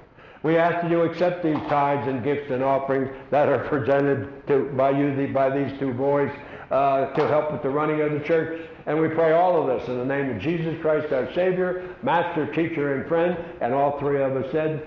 We 0.42 0.56
ask 0.56 0.82
that 0.82 0.90
you 0.90 1.02
accept 1.02 1.44
these 1.44 1.56
tithes 1.68 2.08
and 2.08 2.22
gifts 2.24 2.50
and 2.50 2.62
offerings 2.62 3.10
that 3.30 3.48
are 3.48 3.60
presented 3.68 4.46
to, 4.48 4.70
by 4.76 4.90
you, 4.90 5.14
the, 5.14 5.26
by 5.26 5.56
these 5.56 5.78
two 5.78 5.94
boys, 5.94 6.30
uh, 6.72 7.12
to 7.14 7.28
help 7.28 7.52
with 7.52 7.62
the 7.62 7.70
running 7.70 8.00
of 8.00 8.12
the 8.12 8.20
church. 8.20 8.68
And 8.86 9.00
we 9.00 9.08
pray 9.08 9.32
all 9.32 9.60
of 9.60 9.78
this 9.78 9.88
in 9.88 9.98
the 9.98 10.04
name 10.04 10.30
of 10.30 10.42
Jesus 10.42 10.78
Christ, 10.82 11.12
our 11.12 11.32
Savior, 11.32 11.96
Master, 12.02 12.52
Teacher, 12.52 12.96
and 12.96 13.08
Friend. 13.08 13.38
And 13.60 13.72
all 13.72 13.98
three 14.00 14.20
of 14.20 14.36
us 14.36 14.50
said, 14.50 14.86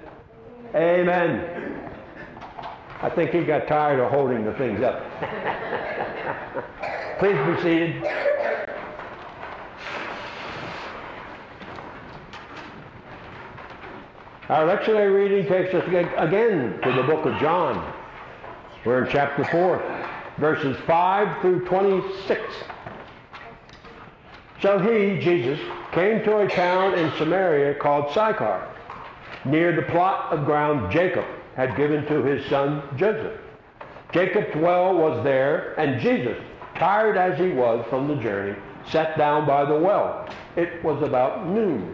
Amen. 0.76 1.90
I 3.02 3.10
think 3.10 3.32
he 3.32 3.46
got 3.46 3.68
tired 3.68 4.00
of 4.00 4.12
holding 4.12 4.44
the 4.44 4.54
things 4.56 4.82
up. 4.84 5.02
Please 7.20 7.38
be 7.56 7.62
seated. 7.64 8.67
Our 14.50 14.66
lectionary 14.66 15.14
reading 15.14 15.46
takes 15.46 15.74
us 15.74 15.86
again 15.86 16.80
to 16.82 16.92
the 16.94 17.04
book 17.04 17.26
of 17.26 17.38
John. 17.38 17.94
We're 18.86 19.04
in 19.04 19.12
chapter 19.12 19.44
4, 19.44 20.08
verses 20.38 20.78
5 20.88 21.42
through 21.42 21.66
26. 21.66 22.42
So 24.62 24.80
he, 24.80 25.20
Jesus, 25.20 25.60
came 25.92 26.24
to 26.24 26.38
a 26.38 26.48
town 26.48 26.98
in 26.98 27.12
Samaria 27.18 27.76
called 27.76 28.14
Sychar, 28.14 28.74
near 29.44 29.76
the 29.76 29.82
plot 29.82 30.32
of 30.32 30.46
ground 30.46 30.94
Jacob 30.94 31.26
had 31.58 31.76
given 31.76 32.06
to 32.06 32.24
his 32.24 32.46
son 32.50 32.82
Joseph. 32.96 33.42
Jacob's 34.14 34.56
well 34.56 34.96
was 34.96 35.22
there, 35.26 35.78
and 35.78 36.00
Jesus, 36.00 36.38
tired 36.76 37.18
as 37.18 37.38
he 37.38 37.50
was 37.50 37.86
from 37.90 38.08
the 38.08 38.16
journey, 38.16 38.58
sat 38.90 39.18
down 39.18 39.46
by 39.46 39.66
the 39.66 39.76
well. 39.76 40.26
It 40.56 40.82
was 40.86 41.04
about 41.04 41.48
noon. 41.48 41.94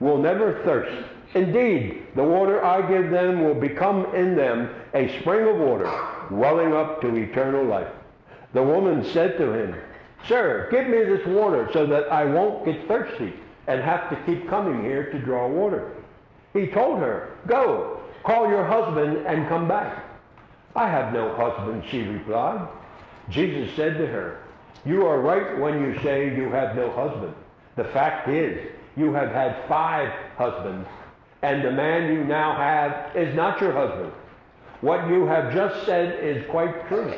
will 0.00 0.18
never 0.18 0.62
thirst. 0.64 1.06
Indeed, 1.34 2.06
the 2.14 2.22
water 2.22 2.64
I 2.64 2.88
give 2.88 3.10
them 3.10 3.44
will 3.44 3.54
become 3.54 4.14
in 4.14 4.36
them 4.36 4.70
a 4.94 5.20
spring 5.20 5.46
of 5.48 5.56
water, 5.58 5.90
welling 6.30 6.72
up 6.72 7.00
to 7.02 7.16
eternal 7.16 7.64
life. 7.64 7.92
The 8.52 8.62
woman 8.62 9.04
said 9.04 9.36
to 9.38 9.52
him, 9.52 9.74
Sir, 10.26 10.68
give 10.70 10.88
me 10.88 11.04
this 11.04 11.26
water 11.26 11.68
so 11.72 11.86
that 11.86 12.10
I 12.10 12.24
won't 12.24 12.64
get 12.64 12.88
thirsty 12.88 13.32
and 13.66 13.80
have 13.80 14.08
to 14.10 14.16
keep 14.24 14.48
coming 14.48 14.82
here 14.82 15.10
to 15.12 15.18
draw 15.18 15.48
water. 15.48 15.92
He 16.52 16.66
told 16.68 17.00
her, 17.00 17.36
Go, 17.46 18.00
call 18.24 18.48
your 18.48 18.64
husband 18.64 19.26
and 19.26 19.48
come 19.48 19.68
back. 19.68 20.04
I 20.74 20.88
have 20.88 21.12
no 21.12 21.34
husband, 21.34 21.84
she 21.90 22.02
replied. 22.02 22.68
Jesus 23.28 23.74
said 23.76 23.98
to 23.98 24.06
her, 24.06 24.42
You 24.84 25.06
are 25.06 25.20
right 25.20 25.58
when 25.58 25.80
you 25.80 25.98
say 26.02 26.34
you 26.36 26.50
have 26.50 26.76
no 26.76 26.90
husband. 26.92 27.34
The 27.76 27.84
fact 27.84 28.28
is, 28.28 28.70
you 28.96 29.12
have 29.12 29.30
had 29.30 29.68
five 29.68 30.12
husbands, 30.36 30.88
and 31.42 31.64
the 31.64 31.70
man 31.70 32.12
you 32.12 32.24
now 32.24 32.56
have 32.56 33.14
is 33.14 33.34
not 33.34 33.60
your 33.60 33.72
husband. 33.72 34.12
What 34.80 35.08
you 35.08 35.26
have 35.26 35.52
just 35.52 35.84
said 35.86 36.22
is 36.24 36.48
quite 36.50 36.88
true. 36.88 37.14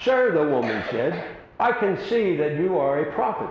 Sir, 0.00 0.32
the 0.32 0.50
woman 0.50 0.84
said, 0.90 1.36
I 1.58 1.72
can 1.72 1.96
see 2.08 2.36
that 2.36 2.56
you 2.56 2.78
are 2.78 3.00
a 3.00 3.12
prophet. 3.12 3.50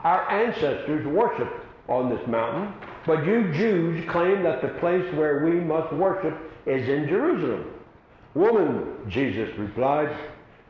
Our 0.00 0.28
ancestors 0.30 1.06
worshipped 1.06 1.64
on 1.88 2.10
this 2.10 2.26
mountain, 2.26 2.74
but 3.06 3.24
you 3.24 3.52
Jews 3.52 4.08
claim 4.10 4.42
that 4.42 4.62
the 4.62 4.68
place 4.80 5.14
where 5.14 5.44
we 5.44 5.52
must 5.52 5.92
worship 5.92 6.36
is 6.66 6.88
in 6.88 7.08
Jerusalem. 7.08 7.70
Woman, 8.34 8.96
Jesus 9.08 9.56
replied, 9.58 10.14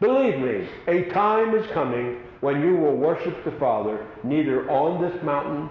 believe 0.01 0.39
me, 0.39 0.69
a 0.89 1.05
time 1.11 1.55
is 1.55 1.67
coming 1.71 2.21
when 2.41 2.61
you 2.61 2.77
will 2.77 2.97
worship 2.97 3.43
the 3.45 3.53
Father 3.53 4.07
neither 4.23 4.71
on 4.71 5.01
this 5.01 5.23
mountain 5.23 5.71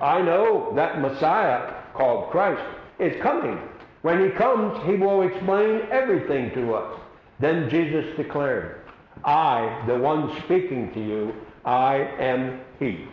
I 0.00 0.22
know 0.22 0.72
that 0.76 1.00
Messiah, 1.00 1.74
called 1.94 2.30
Christ, 2.30 2.62
is 2.98 3.20
coming. 3.20 3.58
When 4.02 4.24
he 4.24 4.30
comes, 4.30 4.82
he 4.86 4.96
will 4.96 5.22
explain 5.22 5.82
everything 5.90 6.52
to 6.54 6.74
us. 6.74 7.00
Then 7.38 7.68
Jesus 7.68 8.16
declared, 8.16 8.80
I, 9.24 9.84
the 9.86 9.98
one 9.98 10.34
speaking 10.44 10.92
to 10.94 11.00
you, 11.00 11.34
I 11.64 11.96
am 12.18 12.60
he. 12.78 13.06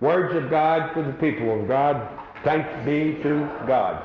Words 0.00 0.34
of 0.34 0.50
God 0.50 0.92
for 0.94 1.02
the 1.02 1.12
people 1.12 1.60
of 1.60 1.68
God. 1.68 2.08
Thanks 2.42 2.68
be 2.84 3.22
to 3.22 3.48
God. 3.66 4.02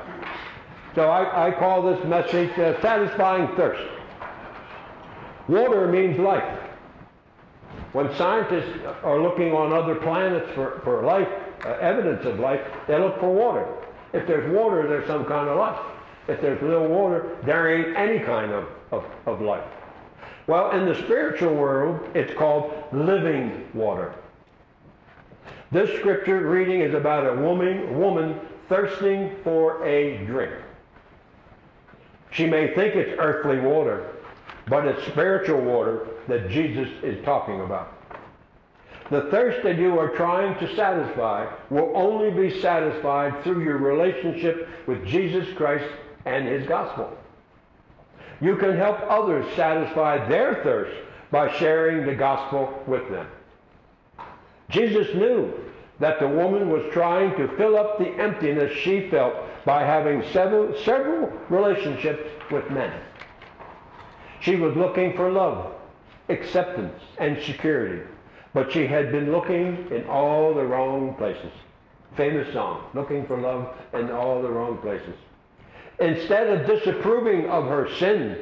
So 0.94 1.08
I, 1.08 1.48
I 1.48 1.50
call 1.52 1.82
this 1.82 2.04
message 2.06 2.50
uh, 2.58 2.80
Satisfying 2.80 3.54
Thirst. 3.56 3.82
Water 5.48 5.88
means 5.88 6.18
life. 6.18 6.60
When 7.92 8.14
scientists 8.16 8.78
are 9.02 9.20
looking 9.20 9.52
on 9.52 9.72
other 9.72 9.94
planets 9.94 10.50
for, 10.54 10.80
for 10.84 11.02
life, 11.02 11.28
uh, 11.64 11.70
evidence 11.80 12.24
of 12.24 12.38
life, 12.38 12.60
they 12.86 12.98
look 12.98 13.18
for 13.20 13.32
water. 13.32 13.66
If 14.12 14.26
there's 14.26 14.50
water, 14.52 14.86
there's 14.86 15.06
some 15.06 15.24
kind 15.24 15.48
of 15.48 15.58
life. 15.58 15.78
If 16.28 16.40
there's 16.40 16.60
no 16.62 16.82
water, 16.82 17.36
there 17.44 17.74
ain't 17.74 17.96
any 17.96 18.18
kind 18.18 18.52
of, 18.52 18.68
of, 18.90 19.04
of 19.26 19.40
life. 19.40 19.64
Well, 20.46 20.70
in 20.70 20.86
the 20.86 20.94
spiritual 20.94 21.54
world, 21.54 22.08
it's 22.14 22.32
called 22.34 22.72
living 22.92 23.68
water. 23.74 24.14
This 25.72 25.98
scripture 25.98 26.48
reading 26.48 26.80
is 26.80 26.94
about 26.94 27.26
a 27.26 27.40
woman, 27.40 27.98
woman 27.98 28.40
thirsting 28.68 29.34
for 29.42 29.84
a 29.84 30.24
drink. 30.26 30.52
She 32.30 32.46
may 32.46 32.74
think 32.74 32.94
it's 32.94 33.16
earthly 33.18 33.58
water, 33.58 34.12
but 34.68 34.86
it's 34.86 35.04
spiritual 35.06 35.60
water 35.60 36.06
that 36.28 36.48
Jesus 36.50 36.88
is 37.02 37.24
talking 37.24 37.60
about. 37.60 37.95
The 39.10 39.28
thirst 39.30 39.62
that 39.62 39.78
you 39.78 39.98
are 39.98 40.16
trying 40.16 40.58
to 40.58 40.74
satisfy 40.74 41.46
will 41.70 41.92
only 41.94 42.30
be 42.30 42.60
satisfied 42.60 43.44
through 43.44 43.62
your 43.62 43.78
relationship 43.78 44.68
with 44.86 45.06
Jesus 45.06 45.46
Christ 45.56 45.88
and 46.24 46.46
his 46.46 46.66
gospel. 46.66 47.16
You 48.40 48.56
can 48.56 48.76
help 48.76 48.98
others 49.08 49.46
satisfy 49.54 50.28
their 50.28 50.62
thirst 50.62 50.96
by 51.30 51.52
sharing 51.56 52.04
the 52.04 52.14
gospel 52.14 52.82
with 52.86 53.08
them. 53.10 53.26
Jesus 54.70 55.14
knew 55.14 55.52
that 56.00 56.18
the 56.18 56.28
woman 56.28 56.68
was 56.68 56.84
trying 56.92 57.30
to 57.36 57.48
fill 57.56 57.78
up 57.78 57.98
the 57.98 58.10
emptiness 58.18 58.72
she 58.78 59.08
felt 59.08 59.34
by 59.64 59.82
having 59.82 60.22
several, 60.32 60.76
several 60.82 61.32
relationships 61.48 62.28
with 62.50 62.68
men. 62.70 62.92
She 64.40 64.56
was 64.56 64.76
looking 64.76 65.16
for 65.16 65.30
love, 65.30 65.72
acceptance, 66.28 67.00
and 67.18 67.40
security, 67.42 68.02
but 68.56 68.72
she 68.72 68.86
had 68.86 69.12
been 69.12 69.30
looking 69.30 69.86
in 69.90 70.06
all 70.08 70.54
the 70.54 70.64
wrong 70.64 71.14
places. 71.16 71.52
Famous 72.16 72.50
song, 72.54 72.86
looking 72.94 73.26
for 73.26 73.36
love 73.36 73.68
in 73.92 74.10
all 74.10 74.40
the 74.40 74.48
wrong 74.48 74.78
places. 74.78 75.12
Instead 76.00 76.46
of 76.48 76.66
disapproving 76.66 77.50
of 77.50 77.66
her 77.66 77.86
sin, 77.98 78.38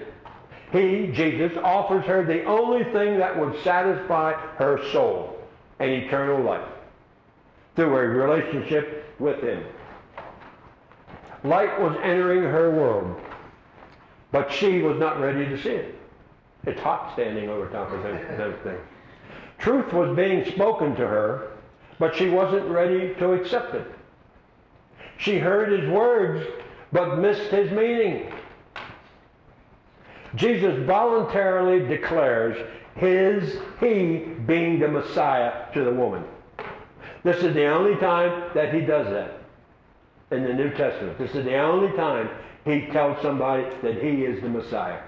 he, 0.71 1.11
Jesus, 1.13 1.59
offers 1.65 2.05
her 2.05 2.25
the 2.25 2.45
only 2.45 2.85
thing 2.93 3.19
that 3.19 3.37
would 3.37 3.61
satisfy 3.65 4.35
her 4.55 4.89
soul, 4.93 5.37
an 5.81 5.89
eternal 5.89 6.41
life, 6.45 6.69
through 7.75 7.97
a 7.97 8.07
relationship 8.07 9.13
with 9.19 9.43
him. 9.43 9.65
Light 11.43 11.81
was 11.81 11.99
entering 12.05 12.45
her 12.45 12.71
world, 12.71 13.21
but 14.31 14.53
she 14.53 14.81
was 14.81 14.97
not 14.97 15.19
ready 15.19 15.45
to 15.45 15.61
see 15.61 15.71
it. 15.71 15.99
It's 16.67 16.81
hot 16.81 17.15
standing 17.15 17.49
over 17.49 17.69
top 17.69 17.91
of 17.91 18.01
those 18.05 18.55
things. 18.63 18.79
Truth 19.59 19.93
was 19.93 20.17
being 20.17 20.45
spoken 20.53 20.95
to 20.97 21.07
her, 21.07 21.53
but 21.99 22.15
she 22.15 22.29
wasn't 22.29 22.67
ready 22.69 23.15
to 23.15 23.33
accept 23.33 23.75
it. 23.75 23.87
She 25.19 25.39
heard 25.39 25.73
his 25.73 25.89
words, 25.91 26.47
but 26.93 27.19
missed 27.19 27.51
his 27.51 27.71
meaning. 27.71 28.33
Jesus 30.35 30.85
voluntarily 30.85 31.87
declares 31.87 32.57
his, 32.97 33.59
he 33.81 34.19
being 34.47 34.79
the 34.81 34.89
Messiah 34.89 35.73
to 35.73 35.85
the 35.85 35.93
woman. 35.93 36.25
This 37.23 37.43
is 37.43 37.55
the 37.55 37.67
only 37.67 37.99
time 38.01 38.51
that 38.55 38.75
he 38.75 38.81
does 38.81 39.07
that 39.07 39.41
in 40.31 40.45
the 40.45 40.53
New 40.53 40.71
Testament. 40.71 41.19
This 41.19 41.35
is 41.35 41.45
the 41.45 41.57
only 41.57 41.95
time 41.97 42.29
he 42.65 42.87
tells 42.87 43.21
somebody 43.23 43.65
that 43.83 44.03
he 44.03 44.25
is 44.25 44.43
the 44.43 44.49
Messiah. 44.49 45.01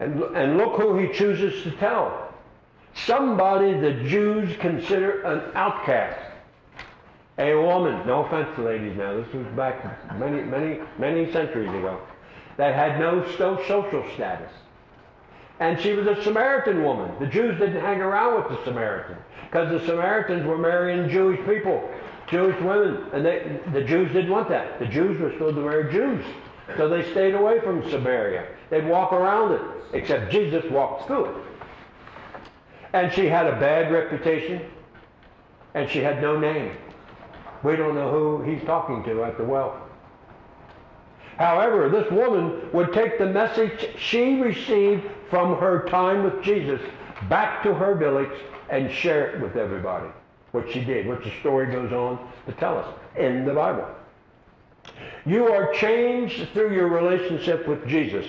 And, 0.00 0.22
and 0.36 0.56
look 0.56 0.80
who 0.80 0.96
he 0.96 1.12
chooses 1.12 1.62
to 1.64 1.70
tell. 1.72 2.27
Somebody 3.06 3.78
the 3.78 4.04
Jews 4.08 4.56
consider 4.58 5.22
an 5.22 5.50
outcast. 5.54 6.20
A 7.38 7.54
woman, 7.54 8.04
no 8.06 8.24
offense, 8.24 8.58
ladies, 8.58 8.96
now 8.96 9.16
this 9.16 9.32
was 9.32 9.46
back 9.54 9.84
many, 10.18 10.42
many, 10.42 10.80
many 10.98 11.30
centuries 11.32 11.68
ago, 11.68 12.00
that 12.56 12.74
had 12.74 12.98
no 12.98 13.24
social 13.36 14.04
status. 14.14 14.50
And 15.60 15.80
she 15.80 15.92
was 15.92 16.06
a 16.06 16.22
Samaritan 16.22 16.82
woman. 16.82 17.12
The 17.20 17.26
Jews 17.26 17.58
didn't 17.58 17.80
hang 17.80 18.00
around 18.00 18.42
with 18.42 18.58
the 18.58 18.64
Samaritans 18.64 19.20
because 19.44 19.70
the 19.70 19.86
Samaritans 19.86 20.46
were 20.46 20.58
marrying 20.58 21.08
Jewish 21.08 21.38
people, 21.46 21.88
Jewish 22.28 22.60
women, 22.60 23.04
and 23.12 23.24
they, 23.24 23.60
the 23.72 23.82
Jews 23.82 24.12
didn't 24.12 24.30
want 24.30 24.48
that. 24.48 24.78
The 24.78 24.86
Jews 24.86 25.18
were 25.20 25.32
supposed 25.32 25.56
to 25.56 25.62
marry 25.62 25.92
Jews. 25.92 26.24
So 26.76 26.88
they 26.88 27.08
stayed 27.10 27.34
away 27.34 27.60
from 27.60 27.88
Samaria. 27.90 28.46
They'd 28.68 28.86
walk 28.86 29.12
around 29.12 29.52
it, 29.52 29.62
except 29.94 30.30
Jesus 30.30 30.64
walked 30.70 31.06
through 31.06 31.26
it. 31.26 31.44
And 32.98 33.12
she 33.12 33.26
had 33.26 33.46
a 33.46 33.52
bad 33.60 33.92
reputation, 33.92 34.60
and 35.74 35.88
she 35.88 36.00
had 36.00 36.20
no 36.20 36.36
name. 36.36 36.76
We 37.62 37.76
don't 37.76 37.94
know 37.94 38.10
who 38.10 38.42
he's 38.42 38.60
talking 38.64 39.04
to 39.04 39.22
at 39.22 39.38
the 39.38 39.44
well. 39.44 39.80
However, 41.36 41.88
this 41.88 42.10
woman 42.10 42.68
would 42.72 42.92
take 42.92 43.16
the 43.16 43.26
message 43.26 43.96
she 43.96 44.40
received 44.40 45.04
from 45.30 45.58
her 45.58 45.86
time 45.88 46.24
with 46.24 46.42
Jesus 46.42 46.80
back 47.28 47.62
to 47.62 47.72
her 47.72 47.94
village 47.94 48.36
and 48.68 48.90
share 48.90 49.30
it 49.30 49.40
with 49.40 49.54
everybody. 49.54 50.08
What 50.50 50.68
she 50.68 50.82
did, 50.82 51.06
what 51.06 51.22
the 51.22 51.30
story 51.38 51.70
goes 51.70 51.92
on 51.92 52.18
to 52.46 52.52
tell 52.54 52.76
us 52.78 52.92
in 53.16 53.44
the 53.44 53.54
Bible. 53.54 53.86
You 55.24 55.52
are 55.52 55.72
changed 55.72 56.48
through 56.52 56.74
your 56.74 56.88
relationship 56.88 57.68
with 57.68 57.86
Jesus. 57.86 58.26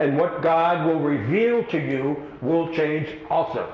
And 0.00 0.18
what 0.18 0.42
God 0.42 0.86
will 0.86 1.00
reveal 1.00 1.64
to 1.68 1.78
you 1.78 2.22
will 2.42 2.74
change 2.74 3.08
also. 3.30 3.72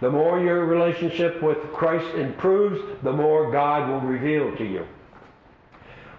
The 0.00 0.10
more 0.10 0.40
your 0.40 0.64
relationship 0.64 1.42
with 1.42 1.58
Christ 1.72 2.14
improves, 2.14 2.80
the 3.02 3.12
more 3.12 3.50
God 3.50 3.88
will 3.90 4.00
reveal 4.08 4.56
to 4.56 4.64
you. 4.64 4.86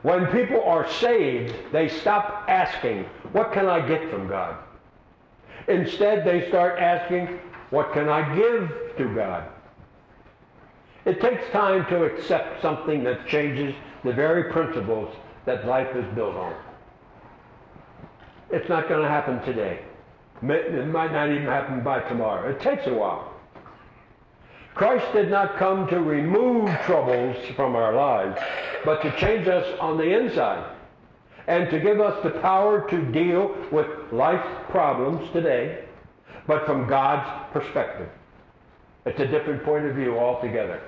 When 0.02 0.28
people 0.28 0.62
are 0.64 0.90
saved, 0.90 1.54
they 1.72 1.88
stop 1.88 2.46
asking, 2.48 3.06
what 3.32 3.54
can 3.54 3.68
I 3.68 3.86
get 3.86 4.10
from 4.10 4.28
God? 4.28 4.58
Instead, 5.68 6.26
they 6.26 6.48
start 6.50 6.80
asking, 6.80 7.40
what 7.70 7.94
can 7.94 8.10
I 8.10 8.36
give 8.36 8.96
to 8.98 9.16
God? 9.16 9.48
It 11.06 11.22
takes 11.22 11.50
time 11.52 11.86
to 11.88 12.04
accept 12.04 12.62
something 12.62 13.04
that 13.04 13.28
changes 13.28 13.74
the 14.04 14.14
very 14.14 14.52
principles 14.52 15.14
that 15.46 15.66
life 15.66 15.96
is 15.96 16.06
built 16.16 16.36
on. 16.36 16.54
It's 18.52 18.68
not 18.68 18.90
going 18.90 19.04
to 19.04 19.08
happen 19.10 19.42
today. 19.42 19.80
It 20.42 20.88
might 20.88 21.12
not 21.12 21.30
even 21.30 21.46
happen 21.46 21.84
by 21.84 22.00
tomorrow. 22.02 22.50
It 22.50 22.60
takes 22.60 22.88
a 22.88 22.94
while. 22.94 23.29
Christ 24.80 25.12
did 25.12 25.30
not 25.30 25.58
come 25.58 25.88
to 25.90 26.00
remove 26.00 26.70
troubles 26.86 27.36
from 27.58 27.76
our 27.76 27.94
lives, 27.94 28.40
but 28.86 29.02
to 29.02 29.14
change 29.18 29.46
us 29.46 29.78
on 29.78 29.98
the 29.98 30.18
inside 30.18 30.74
and 31.48 31.70
to 31.70 31.82
give 31.82 32.00
us 32.00 32.24
the 32.24 32.30
power 32.40 32.90
to 32.90 33.02
deal 33.12 33.54
with 33.74 33.88
life's 34.14 34.48
problems 34.70 35.30
today, 35.34 35.84
but 36.48 36.66
from 36.66 36.88
God's 36.88 37.30
perspective. 37.52 38.08
It's 39.06 39.20
a 39.20 39.28
different 39.28 39.66
point 39.66 39.84
of 39.84 39.98
view 39.98 40.18
altogether. 40.18 40.82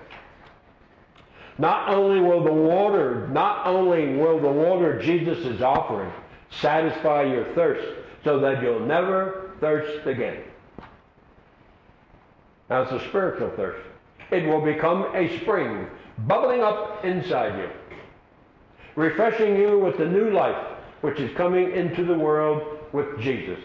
Not 1.57 1.89
only 1.89 2.21
will 2.21 2.45
the 2.45 2.53
water, 2.53 3.27
not 3.27 3.67
only 3.67 4.15
will 4.15 4.39
the 4.39 4.47
water 4.47 5.01
Jesus 5.01 5.39
is 5.39 5.61
offering 5.61 6.13
satisfy 6.61 7.23
your 7.23 7.43
thirst 7.55 7.85
so 8.23 8.39
that 8.39 8.63
you'll 8.63 8.85
never 8.85 9.51
thirst 9.59 10.07
again. 10.07 10.43
It's 12.71 12.91
a 12.91 13.07
spiritual 13.09 13.51
thirst. 13.57 13.85
It 14.31 14.45
will 14.47 14.61
become 14.61 15.13
a 15.13 15.37
spring 15.41 15.87
bubbling 16.19 16.61
up 16.61 17.03
inside 17.03 17.59
you, 17.59 17.69
refreshing 18.95 19.57
you 19.57 19.77
with 19.77 19.97
the 19.97 20.05
new 20.05 20.31
life 20.31 20.77
which 21.01 21.19
is 21.19 21.35
coming 21.35 21.71
into 21.71 22.05
the 22.05 22.13
world 22.13 22.79
with 22.93 23.19
Jesus, 23.19 23.59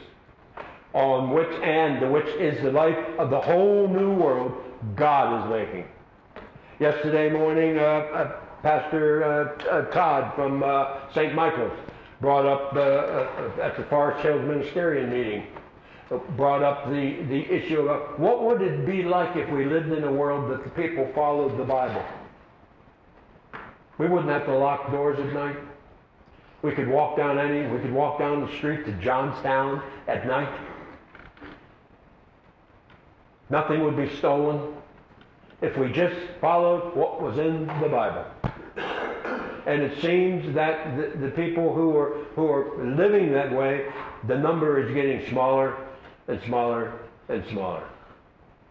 on 0.92 1.30
which 1.30 1.52
and 1.62 2.12
which 2.12 2.26
is 2.26 2.61
the 2.64 2.72
life 2.72 2.98
of 3.18 3.30
the 3.30 3.40
whole 3.40 3.86
new 3.86 4.12
world 4.12 4.52
God 4.96 5.44
is 5.44 5.50
making. 5.50 5.84
Yesterday 6.80 7.30
morning, 7.30 7.78
uh, 7.78 7.82
uh, 7.82 8.40
Pastor 8.62 9.22
uh, 9.22 9.64
uh 9.68 9.84
Todd 9.92 10.34
from 10.34 10.64
uh, 10.64 11.12
St. 11.14 11.32
Michael's 11.32 11.78
brought 12.20 12.44
up 12.44 12.74
uh, 12.74 13.62
at 13.62 13.76
the 13.76 13.84
Forest 13.84 14.22
Hills 14.24 14.42
Ministerial 14.48 15.07
meeting 15.07 15.46
brought 16.09 16.62
up 16.62 16.88
the, 16.88 17.22
the 17.28 17.52
issue 17.52 17.88
of 17.88 18.18
what 18.18 18.44
would 18.44 18.62
it 18.62 18.86
be 18.86 19.02
like 19.02 19.36
if 19.36 19.50
we 19.50 19.64
lived 19.64 19.90
in 19.90 20.04
a 20.04 20.12
world 20.12 20.50
that 20.50 20.62
the 20.62 20.70
people 20.70 21.11
followed 21.14 21.59
the 21.59 21.64
Bible? 21.64 22.04
We 23.98 24.09
wouldn't 24.09 24.30
have 24.30 24.44
to 24.46 24.57
lock 24.57 24.90
doors 24.90 25.18
at 25.18 25.32
night. 25.32 25.57
We 26.62 26.72
could 26.72 26.88
walk 26.88 27.16
down 27.16 27.38
any, 27.38 27.66
we 27.68 27.80
could 27.80 27.92
walk 27.92 28.18
down 28.18 28.46
the 28.46 28.57
street 28.57 28.84
to 28.86 28.92
Johnstown 28.92 29.82
at 30.07 30.26
night. 30.26 30.52
Nothing 33.50 33.82
would 33.84 33.96
be 33.96 34.14
stolen 34.16 34.74
if 35.62 35.76
we 35.76 35.90
just 35.92 36.16
followed 36.40 36.94
what 36.94 37.22
was 37.22 37.38
in 37.38 37.66
the 37.80 37.88
Bible. 37.88 38.24
And 39.66 39.82
it 39.82 40.00
seems 40.00 40.54
that 40.54 40.96
the, 40.96 41.26
the 41.26 41.30
people 41.32 41.74
who 41.74 41.96
are, 41.96 42.24
who 42.36 42.46
are 42.46 42.84
living 42.84 43.32
that 43.32 43.52
way, 43.52 43.86
the 44.26 44.36
number 44.36 44.80
is 44.80 44.94
getting 44.94 45.28
smaller 45.28 45.76
and 46.29 46.41
smaller 46.45 46.93
and 47.29 47.45
smaller. 47.51 47.83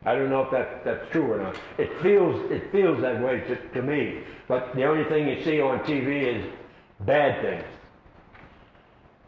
I 0.05 0.13
don't 0.13 0.29
know 0.29 0.41
if 0.41 0.51
that, 0.51 0.85
that's 0.85 1.09
true 1.11 1.33
or 1.33 1.41
not. 1.41 1.57
It 1.77 1.89
feels, 2.01 2.51
it 2.51 2.71
feels 2.71 3.01
that 3.01 3.21
way 3.21 3.39
to, 3.41 3.55
to 3.55 3.81
me. 3.81 4.19
But 4.47 4.75
the 4.75 4.85
only 4.85 5.03
thing 5.05 5.27
you 5.27 5.43
see 5.43 5.59
on 5.59 5.79
TV 5.79 6.35
is 6.35 6.53
bad 7.01 7.41
things. 7.41 7.65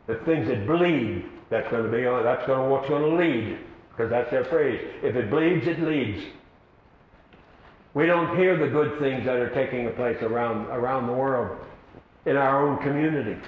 The 0.06 0.16
things 0.24 0.48
that 0.48 0.68
bleed, 0.68 1.26
that's 1.50 1.70
going 1.72 1.84
to 1.84 1.92
be 1.92 2.06
on, 2.06 2.24
that's 2.24 2.46
going 2.46 2.60
to, 2.60 2.70
what's 2.70 2.88
going 2.88 3.02
to 3.02 3.16
lead. 3.16 3.58
Because 3.90 4.12
that's 4.12 4.30
their 4.30 4.46
phrase. 4.46 4.80
If 5.02 5.16
it 5.16 5.32
bleeds, 5.32 5.66
it 5.66 5.82
leads. 5.82 6.24
We 7.96 8.06
don't 8.06 8.38
hear 8.38 8.56
the 8.56 8.68
good 8.68 9.00
things 9.00 9.26
that 9.26 9.38
are 9.38 9.50
taking 9.50 9.92
place 9.94 10.22
around, 10.22 10.68
around 10.68 11.08
the 11.08 11.14
world, 11.14 11.58
in 12.28 12.38
our 12.38 12.68
own 12.68 12.78
community, 12.84 13.42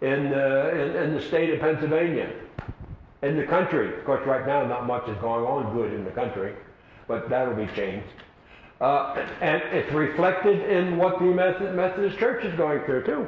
in, 0.00 0.32
uh, 0.32 0.70
in, 0.72 0.96
in 0.96 1.14
the 1.14 1.22
state 1.22 1.50
of 1.50 1.58
Pennsylvania 1.58 2.30
in 3.24 3.36
the 3.36 3.44
country. 3.44 3.96
Of 3.98 4.04
course, 4.04 4.26
right 4.26 4.46
now, 4.46 4.66
not 4.66 4.86
much 4.86 5.08
is 5.08 5.16
going 5.18 5.44
on 5.44 5.74
good 5.74 5.92
in 5.92 6.04
the 6.04 6.10
country, 6.10 6.54
but 7.08 7.28
that'll 7.28 7.54
be 7.54 7.66
changed. 7.74 8.06
Uh, 8.80 9.26
and 9.40 9.62
it's 9.72 9.90
reflected 9.92 10.60
in 10.68 10.98
what 10.98 11.18
the 11.18 11.24
Methodist 11.24 12.18
Church 12.18 12.44
is 12.44 12.54
going 12.56 12.84
through 12.84 13.04
too. 13.04 13.26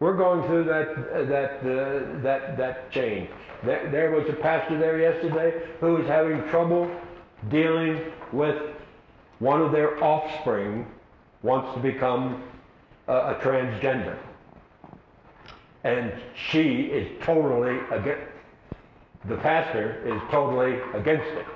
We're 0.00 0.16
going 0.16 0.46
through 0.46 0.64
that 0.64 1.28
that 1.28 1.58
uh, 1.60 2.22
that 2.22 2.56
that 2.56 2.90
change. 2.90 3.28
There, 3.64 4.12
was 4.12 4.28
a 4.28 4.34
pastor 4.34 4.78
there 4.78 5.00
yesterday 5.00 5.60
who 5.80 5.94
was 5.94 6.06
having 6.06 6.48
trouble 6.48 6.88
dealing 7.50 8.00
with 8.32 8.56
one 9.40 9.60
of 9.60 9.72
their 9.72 10.02
offspring 10.02 10.86
wants 11.42 11.74
to 11.74 11.80
become 11.80 12.44
a, 13.08 13.12
a 13.12 13.34
transgender, 13.42 14.16
and 15.82 16.12
she 16.50 16.82
is 16.82 17.08
totally 17.24 17.78
against 17.90 18.37
the 19.26 19.36
pastor 19.38 20.02
is 20.06 20.20
totally 20.30 20.78
against 20.94 21.28
it. 21.28 21.46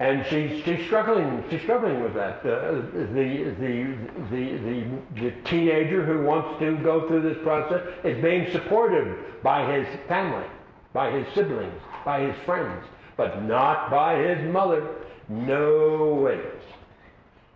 And 0.00 0.24
she's, 0.26 0.64
she's 0.64 0.86
struggling, 0.86 1.42
she's 1.50 1.60
struggling 1.62 2.02
with 2.02 2.14
that. 2.14 2.38
Uh, 2.38 2.82
the, 2.92 3.54
the, 3.58 3.96
the, 4.30 4.58
the, 4.60 5.20
the 5.20 5.30
teenager 5.44 6.04
who 6.04 6.22
wants 6.24 6.60
to 6.60 6.76
go 6.76 7.08
through 7.08 7.22
this 7.22 7.42
process 7.42 7.82
is 8.04 8.22
being 8.22 8.50
supported 8.52 9.42
by 9.42 9.72
his 9.72 9.88
family, 10.06 10.46
by 10.92 11.10
his 11.10 11.26
siblings, 11.34 11.80
by 12.04 12.20
his 12.20 12.36
friends, 12.44 12.84
but 13.16 13.42
not 13.42 13.90
by 13.90 14.18
his 14.18 14.52
mother. 14.52 14.88
No 15.28 16.14
way. 16.14 16.40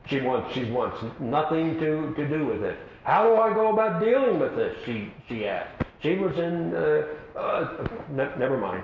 She 0.06 0.20
wants, 0.20 0.52
she 0.52 0.64
wants 0.64 0.98
nothing 1.20 1.78
to, 1.78 2.12
to 2.14 2.28
do 2.28 2.44
with 2.44 2.64
it. 2.64 2.76
How 3.04 3.22
do 3.22 3.36
I 3.36 3.54
go 3.54 3.72
about 3.72 4.00
dealing 4.00 4.40
with 4.40 4.56
this? 4.56 4.76
She, 4.84 5.12
she 5.28 5.46
asked. 5.46 5.84
She 6.02 6.16
was 6.16 6.36
in 6.36 6.74
uh, 6.74 7.06
uh, 7.36 7.86
ne- 8.10 8.36
never 8.38 8.58
mind. 8.58 8.82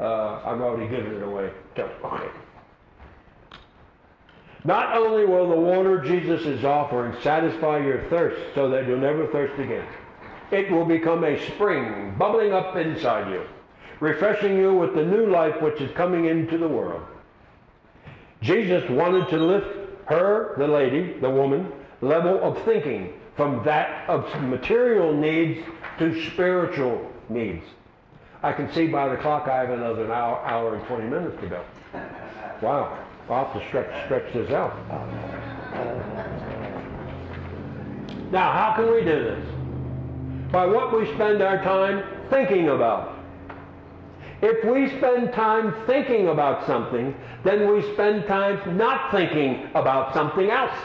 Uh, 0.00 0.40
I've 0.44 0.60
already 0.60 0.88
given 0.88 1.14
it 1.14 1.22
away. 1.22 1.50
Okay. 1.78 2.28
Not 4.64 4.96
only 4.96 5.26
will 5.26 5.48
the 5.48 5.60
water 5.60 6.00
Jesus 6.00 6.46
is 6.46 6.64
offering 6.64 7.14
satisfy 7.22 7.78
your 7.78 8.08
thirst 8.08 8.54
so 8.54 8.70
that 8.70 8.86
you'll 8.88 8.98
never 8.98 9.26
thirst 9.26 9.60
again, 9.60 9.86
it 10.50 10.70
will 10.70 10.86
become 10.86 11.22
a 11.24 11.38
spring 11.50 12.14
bubbling 12.18 12.52
up 12.52 12.74
inside 12.76 13.30
you, 13.30 13.42
refreshing 14.00 14.56
you 14.56 14.72
with 14.74 14.94
the 14.94 15.04
new 15.04 15.26
life 15.26 15.60
which 15.60 15.80
is 15.82 15.94
coming 15.94 16.26
into 16.26 16.56
the 16.56 16.68
world. 16.68 17.02
Jesus 18.40 18.88
wanted 18.88 19.28
to 19.28 19.36
lift 19.36 19.66
her, 20.06 20.54
the 20.56 20.66
lady, 20.66 21.18
the 21.20 21.30
woman, 21.30 21.70
level 22.00 22.42
of 22.42 22.62
thinking 22.64 23.12
from 23.36 23.64
that 23.64 24.08
of 24.08 24.24
material 24.42 25.12
needs 25.12 25.66
to 25.98 26.30
spiritual 26.30 27.10
needs. 27.28 27.64
I 28.42 28.52
can 28.52 28.70
see 28.72 28.86
by 28.86 29.08
the 29.08 29.16
clock 29.16 29.48
I 29.48 29.60
have 29.60 29.70
another 29.70 30.12
hour, 30.12 30.38
hour 30.44 30.74
and 30.76 30.86
20 30.86 31.04
minutes 31.08 31.40
to 31.40 31.48
go. 31.48 31.64
Wow. 32.60 32.98
I'll 33.28 33.46
have 33.46 33.60
to 33.60 33.68
stretch, 33.68 34.04
stretch 34.04 34.32
this 34.34 34.50
out. 34.50 34.76
Now, 38.30 38.52
how 38.52 38.74
can 38.76 38.92
we 38.92 39.00
do 39.00 39.24
this? 39.24 39.44
By 40.52 40.66
what 40.66 40.98
we 40.98 41.06
spend 41.14 41.40
our 41.40 41.62
time 41.62 42.04
thinking 42.28 42.68
about. 42.68 43.18
If 44.42 44.62
we 44.64 44.94
spend 44.98 45.32
time 45.32 45.74
thinking 45.86 46.28
about 46.28 46.66
something, 46.66 47.14
then 47.44 47.72
we 47.72 47.80
spend 47.94 48.26
time 48.26 48.76
not 48.76 49.10
thinking 49.10 49.70
about 49.74 50.12
something 50.12 50.50
else. 50.50 50.76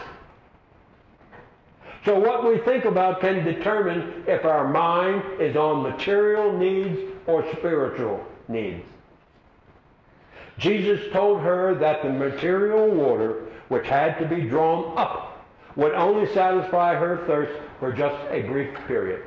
So 2.05 2.17
what 2.17 2.47
we 2.47 2.59
think 2.59 2.85
about 2.85 3.19
can 3.19 3.43
determine 3.43 4.23
if 4.25 4.45
our 4.45 4.67
mind 4.69 5.41
is 5.41 5.55
on 5.55 5.83
material 5.83 6.57
needs 6.57 6.97
or 7.27 7.45
spiritual 7.53 8.25
needs. 8.47 8.85
Jesus 10.57 11.11
told 11.11 11.41
her 11.41 11.75
that 11.75 12.03
the 12.03 12.09
material 12.09 12.89
water, 12.89 13.45
which 13.69 13.87
had 13.87 14.17
to 14.19 14.25
be 14.27 14.41
drawn 14.41 14.97
up, 14.97 15.45
would 15.75 15.93
only 15.93 16.31
satisfy 16.33 16.95
her 16.95 17.23
thirst 17.25 17.57
for 17.79 17.91
just 17.91 18.17
a 18.31 18.41
brief 18.41 18.77
period. 18.87 19.23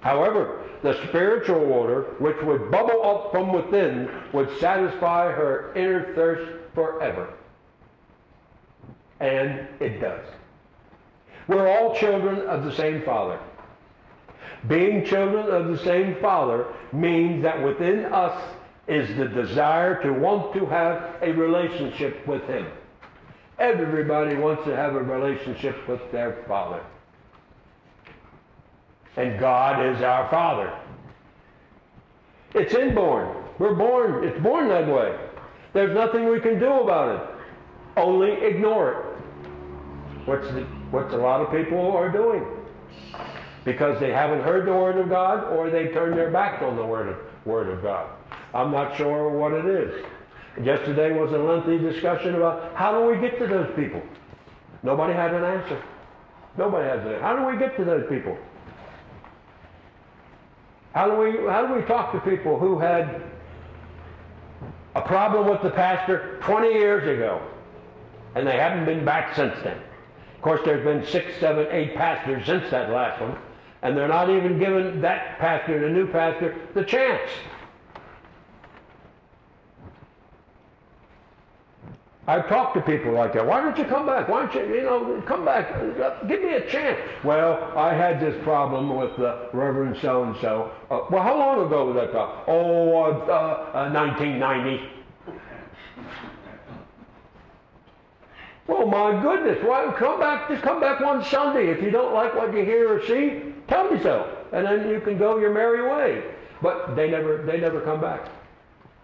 However, 0.00 0.62
the 0.82 0.94
spiritual 1.08 1.64
water, 1.64 2.14
which 2.18 2.40
would 2.42 2.70
bubble 2.70 3.04
up 3.04 3.30
from 3.30 3.52
within, 3.52 4.10
would 4.32 4.50
satisfy 4.58 5.30
her 5.30 5.72
inner 5.74 6.14
thirst 6.14 6.50
forever. 6.74 7.34
And 9.20 9.68
it 9.80 10.00
does. 10.00 10.24
We're 11.50 11.66
all 11.66 11.96
children 11.96 12.42
of 12.42 12.64
the 12.64 12.72
same 12.72 13.02
Father. 13.02 13.40
Being 14.68 15.04
children 15.04 15.50
of 15.50 15.66
the 15.66 15.84
same 15.84 16.14
Father 16.20 16.64
means 16.92 17.42
that 17.42 17.60
within 17.60 18.04
us 18.04 18.40
is 18.86 19.08
the 19.16 19.26
desire 19.26 20.00
to 20.04 20.12
want 20.12 20.54
to 20.54 20.64
have 20.66 21.16
a 21.20 21.32
relationship 21.32 22.24
with 22.24 22.44
Him. 22.44 22.68
Everybody 23.58 24.36
wants 24.36 24.62
to 24.66 24.76
have 24.76 24.94
a 24.94 25.02
relationship 25.02 25.88
with 25.88 26.00
their 26.12 26.44
Father. 26.46 26.84
And 29.16 29.40
God 29.40 29.84
is 29.92 30.02
our 30.02 30.30
Father. 30.30 30.72
It's 32.54 32.74
inborn. 32.74 33.44
We're 33.58 33.74
born, 33.74 34.22
it's 34.22 34.40
born 34.40 34.68
that 34.68 34.86
way. 34.86 35.18
There's 35.72 35.96
nothing 35.96 36.28
we 36.28 36.38
can 36.38 36.60
do 36.60 36.70
about 36.74 37.16
it. 37.16 37.28
Only 37.96 38.34
ignore 38.34 38.92
it. 38.92 40.26
What's 40.26 40.46
the, 40.52 40.64
what 40.90 41.12
a 41.12 41.16
lot 41.16 41.40
of 41.40 41.50
people 41.50 41.92
are 41.92 42.10
doing. 42.10 42.44
because 43.64 44.00
they 44.00 44.10
haven't 44.10 44.40
heard 44.40 44.66
the 44.66 44.72
Word 44.72 44.96
of 44.96 45.08
God 45.08 45.44
or 45.52 45.70
they 45.70 45.88
turned 45.88 46.16
their 46.16 46.30
back 46.30 46.62
on 46.62 46.76
the 46.76 46.84
Word 46.84 47.08
of, 47.08 47.16
Word 47.44 47.68
of 47.68 47.82
God. 47.82 48.08
I'm 48.54 48.70
not 48.70 48.96
sure 48.96 49.28
what 49.28 49.52
it 49.52 49.66
is. 49.66 50.04
Yesterday 50.62 51.12
was 51.12 51.32
a 51.32 51.38
lengthy 51.38 51.78
discussion 51.78 52.34
about 52.34 52.74
how 52.74 52.98
do 52.98 53.06
we 53.06 53.20
get 53.20 53.38
to 53.38 53.46
those 53.46 53.70
people? 53.76 54.02
Nobody 54.82 55.12
had 55.12 55.34
an 55.34 55.44
answer. 55.44 55.80
Nobody 56.56 56.88
has 56.88 57.00
an 57.00 57.12
answer. 57.12 57.22
How 57.22 57.36
do 57.36 57.46
we 57.46 57.58
get 57.58 57.76
to 57.76 57.84
those 57.84 58.08
people? 58.08 58.36
How 60.92 61.08
do 61.08 61.16
we 61.16 61.46
how 61.48 61.66
do 61.66 61.74
we 61.74 61.82
talk 61.82 62.12
to 62.12 62.20
people 62.28 62.58
who 62.58 62.78
had 62.78 63.22
a 64.96 65.02
problem 65.02 65.48
with 65.48 65.62
the 65.62 65.70
pastor 65.70 66.38
20 66.42 66.68
years 66.68 67.06
ago 67.06 67.40
and 68.34 68.44
they 68.46 68.56
haven't 68.56 68.86
been 68.86 69.04
back 69.04 69.36
since 69.36 69.54
then? 69.62 69.78
Of 70.40 70.44
course, 70.44 70.62
there's 70.64 70.82
been 70.82 71.06
six, 71.06 71.38
seven, 71.38 71.66
eight 71.70 71.94
pastors 71.94 72.46
since 72.46 72.70
that 72.70 72.88
last 72.88 73.20
one, 73.20 73.36
and 73.82 73.94
they're 73.94 74.08
not 74.08 74.30
even 74.30 74.58
giving 74.58 75.02
that 75.02 75.38
pastor, 75.38 75.78
the 75.78 75.90
new 75.90 76.10
pastor, 76.10 76.56
the 76.72 76.82
chance. 76.82 77.30
I've 82.26 82.48
talked 82.48 82.74
to 82.76 82.80
people 82.80 83.12
like 83.12 83.34
that. 83.34 83.46
Why 83.46 83.60
don't 83.60 83.76
you 83.76 83.84
come 83.84 84.06
back? 84.06 84.30
Why 84.30 84.46
don't 84.46 84.54
you, 84.54 84.76
you 84.76 84.82
know, 84.82 85.22
come 85.26 85.44
back? 85.44 85.78
Give 86.26 86.42
me 86.42 86.54
a 86.54 86.66
chance. 86.70 86.98
Well, 87.22 87.74
I 87.76 87.92
had 87.92 88.18
this 88.18 88.42
problem 88.42 88.96
with 88.96 89.14
the 89.18 89.50
Reverend 89.52 89.98
so 90.00 90.24
and 90.24 90.34
so. 90.40 90.72
Well, 91.10 91.22
how 91.22 91.38
long 91.38 91.66
ago 91.66 91.84
was 91.84 91.96
that? 91.96 92.12
Talk? 92.12 92.44
Oh, 92.48 92.94
uh, 92.94 93.88
uh, 93.88 93.90
1990. 93.92 94.99
Well, 98.70 98.86
my 98.86 99.20
goodness, 99.20 99.58
why 99.64 99.92
come 99.98 100.20
back? 100.20 100.48
Just 100.48 100.62
come 100.62 100.78
back 100.78 101.00
one 101.00 101.24
Sunday. 101.24 101.70
If 101.70 101.82
you 101.82 101.90
don't 101.90 102.14
like 102.14 102.36
what 102.36 102.54
you 102.54 102.64
hear 102.64 102.94
or 102.94 103.04
see, 103.04 103.52
tell 103.66 103.90
me 103.90 104.00
so, 104.00 104.32
and 104.52 104.64
then 104.64 104.88
you 104.88 105.00
can 105.00 105.18
go 105.18 105.38
your 105.38 105.52
merry 105.52 105.82
way. 105.82 106.22
But 106.62 106.94
they 106.94 107.10
never, 107.10 107.38
they 107.38 107.58
never 107.58 107.80
come 107.80 108.00
back. 108.00 108.28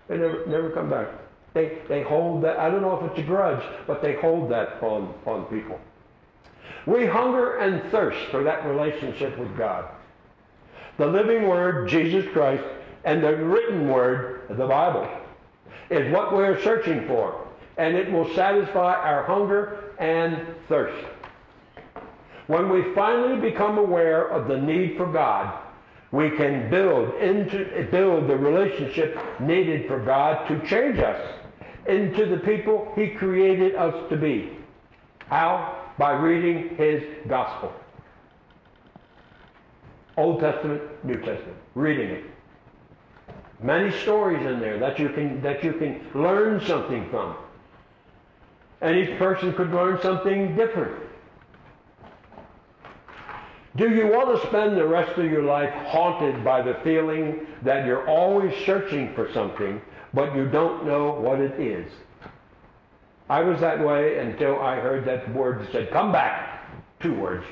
They 0.07 0.19
never, 0.19 0.47
never 0.47 0.71
come 0.71 0.89
back. 0.89 1.09
They, 1.53 1.79
they 1.89 2.05
hold 2.05 2.45
that. 2.45 2.61
I 2.61 2.71
don't 2.71 2.81
know 2.81 2.97
if 2.97 3.11
it's 3.11 3.19
a 3.19 3.23
grudge, 3.25 3.65
but 3.89 4.01
they 4.03 4.15
hold 4.15 4.53
that 4.53 4.81
on, 4.85 5.13
on 5.27 5.47
people. 5.47 5.81
We 6.87 7.05
hunger 7.05 7.57
and 7.57 7.91
thirst 7.91 8.31
for 8.31 8.45
that 8.45 8.65
relationship 8.67 9.37
with 9.37 9.59
God. 9.59 9.91
The 10.97 11.09
living 11.09 11.49
Word, 11.49 11.89
Jesus 11.89 12.25
Christ, 12.33 12.63
and 13.05 13.21
the 13.21 13.35
written 13.35 13.89
Word, 13.89 14.43
the 14.49 14.67
Bible, 14.69 15.11
is 15.91 16.13
what 16.13 16.33
we're 16.33 16.63
searching 16.63 17.05
for 17.09 17.46
and 17.77 17.95
it 17.95 18.11
will 18.11 18.33
satisfy 18.35 18.95
our 18.95 19.23
hunger 19.25 19.95
and 19.99 20.47
thirst. 20.69 21.07
When 22.47 22.69
we 22.69 22.95
finally 22.95 23.41
become 23.41 23.79
aware 23.79 24.29
of 24.29 24.49
the 24.49 24.59
need 24.59 24.97
for 24.97 25.11
God, 25.11 25.63
we 26.13 26.31
can 26.31 26.71
build 26.71 27.15
into 27.17 27.89
build 27.91 28.29
the 28.29 28.37
relationship 28.37 29.19
needed 29.41 29.89
for 29.89 29.99
God 29.99 30.47
to 30.49 30.65
change 30.67 30.99
us 30.99 31.21
into 31.87 32.27
the 32.27 32.39
people 32.39 32.93
he 32.95 33.11
created 33.11 33.75
us 33.75 34.09
to 34.11 34.17
be. 34.17 34.57
How? 35.29 35.83
By 35.99 36.13
reading 36.13 36.77
his 36.77 37.03
gospel. 37.29 37.73
Old 40.17 40.41
Testament, 40.41 40.83
New 41.05 41.17
Testament, 41.17 41.59
reading 41.75 42.11
it. 42.11 42.25
Many 43.61 43.91
stories 44.03 44.45
in 44.47 44.61
there 44.61 44.79
that 44.79 44.99
you 44.99 45.09
can 45.09 45.43
that 45.43 45.65
you 45.65 45.73
can 45.73 46.07
learn 46.15 46.65
something 46.65 47.09
from. 47.11 47.37
And 48.81 48.97
each 48.97 49.19
person 49.19 49.53
could 49.55 49.71
learn 49.73 50.01
something 50.03 50.55
different. 50.55 51.03
Do 53.77 53.91
you 53.91 54.07
want 54.07 54.41
to 54.41 54.47
spend 54.49 54.77
the 54.77 54.87
rest 54.87 55.19
of 55.19 55.25
your 55.27 55.43
life 55.43 55.71
haunted 55.89 56.43
by 56.43 56.63
the 56.63 56.79
feeling 56.83 57.47
that 57.63 57.85
you're 57.85 58.09
always 58.09 58.55
searching 58.65 59.15
for 59.15 59.31
something, 59.33 59.83
but 60.15 60.35
you 60.35 60.49
don't 60.49 60.87
know 60.87 61.13
what 61.13 61.41
it 61.41 61.61
is? 61.61 61.91
I 63.29 63.43
was 63.43 63.61
that 63.61 63.85
way 63.85 64.19
until 64.19 64.61
I 64.61 64.77
heard 64.77 65.05
that 65.07 65.33
word 65.35 65.61
that 65.61 65.73
said, 65.73 65.91
come 65.91 66.11
back. 66.13 66.65
Two 67.01 67.15
words. 67.15 67.45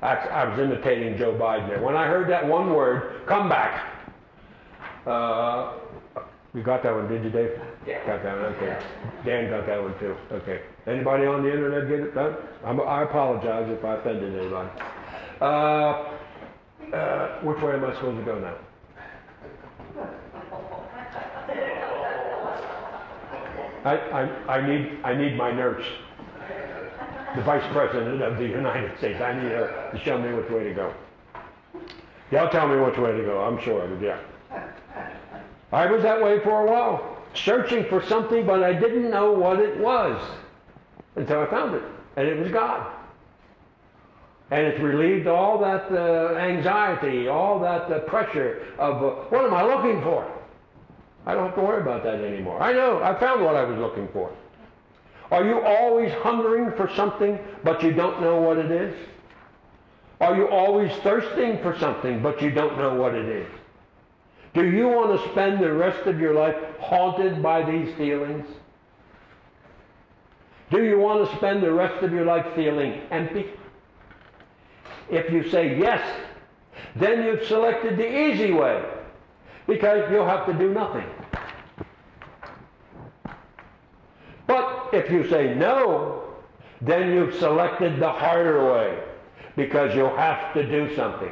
I 0.00 0.44
was 0.44 0.58
imitating 0.58 1.18
Joe 1.18 1.32
Biden 1.32 1.68
there. 1.68 1.82
When 1.82 1.96
I 1.96 2.06
heard 2.06 2.28
that 2.30 2.46
one 2.46 2.72
word, 2.72 3.26
come 3.26 3.48
back, 3.48 3.84
uh, 5.06 5.74
you 6.54 6.62
got 6.62 6.82
that 6.84 6.94
one, 6.94 7.08
did 7.08 7.24
you, 7.24 7.30
Dave? 7.30 7.60
Yeah. 7.86 8.06
Got 8.06 8.22
that 8.22 8.36
one, 8.36 8.44
okay. 8.56 8.78
Dan 9.24 9.50
got 9.50 9.66
that 9.66 9.82
one 9.82 9.98
too. 9.98 10.16
Okay. 10.30 10.60
Anybody 10.86 11.26
on 11.26 11.42
the 11.42 11.52
internet 11.52 11.88
get 11.88 12.00
it 12.00 12.14
done? 12.14 12.36
I'm, 12.64 12.80
i 12.80 13.02
apologize 13.02 13.68
if 13.70 13.84
I 13.84 13.94
offended 13.94 14.38
anybody. 14.38 14.68
Uh, 15.40 15.44
uh, 16.92 17.40
which 17.40 17.62
way 17.62 17.74
am 17.74 17.84
I 17.84 17.94
supposed 17.94 18.18
to 18.18 18.24
go 18.24 18.38
now? 18.38 18.54
I, 23.84 23.96
I, 23.96 24.56
I, 24.58 24.66
need, 24.66 24.98
I 25.04 25.14
need 25.14 25.36
my 25.36 25.52
nurse, 25.52 25.84
the 27.36 27.42
Vice 27.42 27.64
President 27.72 28.22
of 28.22 28.36
the 28.36 28.46
United 28.46 28.98
States. 28.98 29.20
I 29.20 29.32
need 29.32 29.52
her 29.52 29.90
to 29.92 29.98
show 30.00 30.18
me 30.18 30.34
which 30.34 30.50
way 30.50 30.64
to 30.64 30.74
go. 30.74 30.92
Y'all 32.30 32.50
tell 32.50 32.68
me 32.68 32.76
which 32.78 32.98
way 32.98 33.12
to 33.12 33.22
go, 33.22 33.40
I'm 33.40 33.60
sure 33.62 33.88
yeah. 34.02 34.18
I 35.72 35.86
was 35.86 36.02
that 36.02 36.22
way 36.22 36.40
for 36.40 36.66
a 36.66 36.70
while, 36.70 37.17
searching 37.44 37.84
for 37.88 38.02
something, 38.06 38.46
but 38.46 38.62
I 38.62 38.72
didn't 38.72 39.10
know 39.10 39.32
what 39.32 39.60
it 39.60 39.78
was 39.78 40.20
until 41.16 41.40
I 41.40 41.46
found 41.50 41.74
it, 41.74 41.82
and 42.16 42.26
it 42.28 42.38
was 42.38 42.50
God. 42.50 42.92
And 44.50 44.66
it's 44.66 44.80
relieved 44.80 45.26
all 45.26 45.58
that 45.58 45.90
uh, 45.92 46.36
anxiety, 46.36 47.28
all 47.28 47.60
that 47.60 47.92
uh, 47.92 48.00
pressure 48.00 48.66
of 48.78 49.02
uh, 49.02 49.10
what 49.28 49.44
am 49.44 49.52
I 49.52 49.62
looking 49.62 50.02
for? 50.02 50.26
I 51.26 51.34
don't 51.34 51.46
have 51.46 51.54
to 51.56 51.60
worry 51.60 51.82
about 51.82 52.02
that 52.04 52.24
anymore. 52.24 52.62
I 52.62 52.72
know, 52.72 53.02
I 53.02 53.18
found 53.20 53.44
what 53.44 53.54
I 53.54 53.64
was 53.64 53.78
looking 53.78 54.08
for. 54.12 54.32
Are 55.30 55.44
you 55.44 55.60
always 55.60 56.10
hungering 56.22 56.72
for 56.76 56.90
something, 56.96 57.38
but 57.62 57.82
you 57.82 57.92
don't 57.92 58.22
know 58.22 58.40
what 58.40 58.56
it 58.56 58.70
is? 58.70 58.94
Are 60.20 60.34
you 60.34 60.48
always 60.48 60.90
thirsting 61.02 61.58
for 61.62 61.78
something, 61.78 62.22
but 62.22 62.40
you 62.40 62.50
don't 62.50 62.78
know 62.78 62.94
what 62.94 63.14
it 63.14 63.26
is? 63.26 63.46
Do 64.58 64.68
you 64.68 64.88
want 64.88 65.16
to 65.16 65.30
spend 65.30 65.62
the 65.62 65.72
rest 65.72 66.08
of 66.08 66.18
your 66.18 66.34
life 66.34 66.56
haunted 66.80 67.40
by 67.40 67.62
these 67.62 67.94
feelings? 67.94 68.44
Do 70.72 70.82
you 70.82 70.98
want 70.98 71.30
to 71.30 71.36
spend 71.36 71.62
the 71.62 71.70
rest 71.70 72.02
of 72.02 72.12
your 72.12 72.24
life 72.24 72.44
feeling 72.56 73.02
empty? 73.12 73.46
If 75.08 75.30
you 75.32 75.48
say 75.48 75.78
yes, 75.78 76.02
then 76.96 77.22
you've 77.22 77.46
selected 77.46 77.98
the 77.98 78.32
easy 78.32 78.50
way 78.50 78.84
because 79.68 80.10
you'll 80.10 80.26
have 80.26 80.44
to 80.46 80.52
do 80.52 80.74
nothing. 80.74 81.06
But 84.48 84.88
if 84.92 85.08
you 85.08 85.28
say 85.28 85.54
no, 85.54 86.34
then 86.80 87.12
you've 87.12 87.36
selected 87.36 88.00
the 88.00 88.10
harder 88.10 88.72
way 88.72 88.98
because 89.54 89.94
you'll 89.94 90.16
have 90.16 90.52
to 90.54 90.68
do 90.68 90.96
something. 90.96 91.30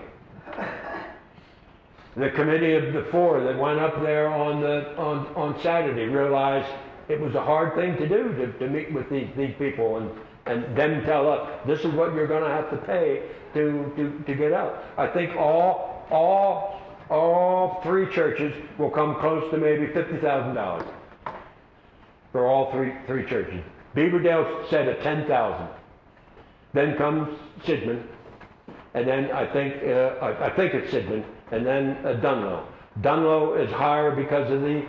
The 2.17 2.31
committee 2.31 2.73
of 2.73 2.95
the 2.95 3.07
four 3.11 3.43
that 3.45 3.59
went 3.59 3.79
up 3.79 4.01
there 4.01 4.29
on, 4.29 4.63
the, 4.63 4.97
on, 4.97 5.27
on 5.37 5.61
Saturday 5.63 6.07
realized 6.07 6.73
it 7.09 7.21
was 7.21 7.35
a 7.35 7.43
hard 7.43 7.75
thing 7.75 7.97
to 7.99 8.09
do 8.09 8.33
to, 8.35 8.53
to 8.59 8.69
meet 8.69 8.93
with 8.93 9.11
these, 9.11 9.29
these 9.37 9.55
people 9.59 9.99
and, 9.99 10.11
and 10.47 10.77
them 10.77 11.05
tell 11.05 11.31
us 11.31 11.49
this 11.67 11.81
is 11.81 11.93
what 11.93 12.15
you're 12.15 12.27
going 12.27 12.43
to 12.43 12.49
have 12.49 12.71
to 12.71 12.79
pay 12.79 13.29
to, 13.53 13.93
to, 13.97 14.25
to 14.27 14.35
get 14.35 14.53
out. 14.55 14.83
I 14.97 15.09
think 15.09 15.37
all, 15.37 16.07
all, 16.11 16.81
all 17.11 17.81
three 17.83 18.11
churches 18.15 18.53
will 18.79 18.91
come 18.91 19.17
close 19.21 19.51
to 19.51 19.59
maybe 19.59 19.87
$50,000 19.89 20.87
for 22.33 22.47
all 22.47 22.73
three, 22.73 22.95
three 23.07 23.27
churches. 23.27 23.63
Beaverdale 23.95 24.69
said 24.71 24.89
a 24.89 25.03
10,000. 25.03 25.69
Then 26.73 26.97
comes 26.97 27.39
Sidman, 27.65 28.03
and 28.95 29.07
then 29.07 29.31
I 29.33 29.51
think, 29.53 29.83
uh, 29.83 30.17
I, 30.21 30.47
I 30.47 30.57
think 30.57 30.75
it's 30.75 30.93
Sidman, 30.93 31.25
and 31.51 31.67
then 31.67 31.97
uh, 32.05 32.21
Dunlo. 32.21 32.65
Dunlo 33.01 33.59
is 33.63 33.71
higher 33.73 34.15
because 34.15 34.51
of 34.51 34.63
the, 34.63 34.83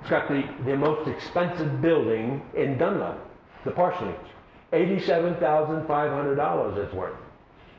it's 0.00 0.10
got 0.10 0.28
the, 0.28 0.42
the 0.64 0.76
most 0.76 1.08
expensive 1.08 1.80
building 1.80 2.42
in 2.54 2.76
Dunlo, 2.78 3.16
the 3.64 3.70
parsonage. 3.70 4.16
$87,500 4.72 6.76
it's 6.78 6.92
worth. 6.94 7.16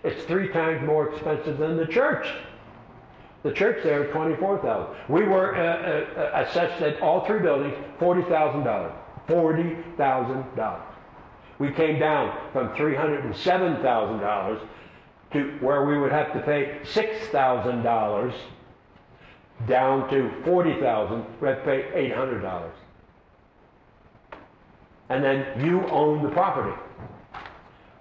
It's 0.03 0.23
three 0.25 0.49
times 0.49 0.85
more 0.85 1.13
expensive 1.13 1.57
than 1.57 1.77
the 1.77 1.87
church. 1.87 2.27
The 3.43 3.51
church 3.51 3.83
there, 3.83 4.11
24000 4.11 4.95
We 5.09 5.23
were 5.23 5.55
uh, 5.55 5.61
uh, 5.61 6.45
assessed 6.45 6.81
at 6.81 7.01
all 7.01 7.25
three 7.25 7.39
buildings 7.39 7.73
$40,000. 7.99 8.93
$40,000. 9.27 10.81
We 11.59 11.71
came 11.71 11.99
down 11.99 12.35
from 12.51 12.69
$307,000 12.69 14.67
to 15.34 15.57
where 15.59 15.86
we 15.86 15.97
would 15.97 16.11
have 16.11 16.31
to 16.34 16.39
pay 16.41 16.79
$6,000 16.84 18.34
down 19.67 20.09
to 20.09 20.31
40000 20.43 21.25
we 21.41 21.47
have 21.47 21.59
to 21.59 21.63
pay 21.63 22.11
$800. 22.11 22.71
And 25.09 25.23
then 25.23 25.65
you 25.65 25.86
own 25.88 26.23
the 26.23 26.29
property. 26.29 26.75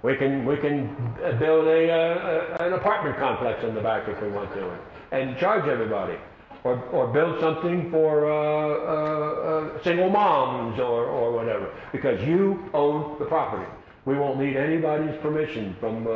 We 0.02 0.16
can, 0.16 0.44
we 0.44 0.56
can 0.56 0.88
uh, 1.22 1.32
build 1.38 1.66
a, 1.66 1.90
uh, 1.90 1.94
uh, 1.94 2.66
an 2.66 2.72
apartment 2.72 3.16
complex 3.18 3.62
in 3.62 3.74
the 3.74 3.80
back 3.80 4.08
if 4.08 4.20
we 4.20 4.28
want 4.28 4.52
to, 4.54 4.76
and 5.12 5.36
charge 5.38 5.68
everybody. 5.68 6.16
Or, 6.64 6.80
or 6.90 7.08
build 7.08 7.40
something 7.40 7.90
for, 7.90 8.30
uh, 8.30 8.36
uh, 8.36 9.78
uh, 9.78 9.82
single 9.82 10.10
moms 10.10 10.78
or, 10.78 11.06
or 11.06 11.32
whatever, 11.32 11.72
because 11.90 12.22
you 12.22 12.70
own 12.72 13.18
the 13.18 13.24
property. 13.24 13.68
We 14.04 14.16
won't 14.16 14.38
need 14.38 14.56
anybody's 14.56 15.16
permission 15.20 15.76
from, 15.80 16.06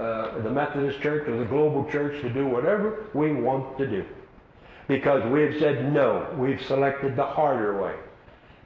uh, 0.00 0.40
the 0.42 0.50
Methodist 0.50 1.00
Church 1.02 1.28
or 1.28 1.36
the 1.36 1.44
Global 1.44 1.84
Church 1.90 2.22
to 2.22 2.30
do 2.30 2.46
whatever 2.46 3.04
we 3.12 3.32
want 3.32 3.76
to 3.76 3.86
do. 3.86 4.04
Because 4.88 5.22
we've 5.30 5.60
said 5.60 5.92
no, 5.92 6.26
we've 6.38 6.60
selected 6.62 7.16
the 7.16 7.24
harder 7.24 7.82
way. 7.82 7.94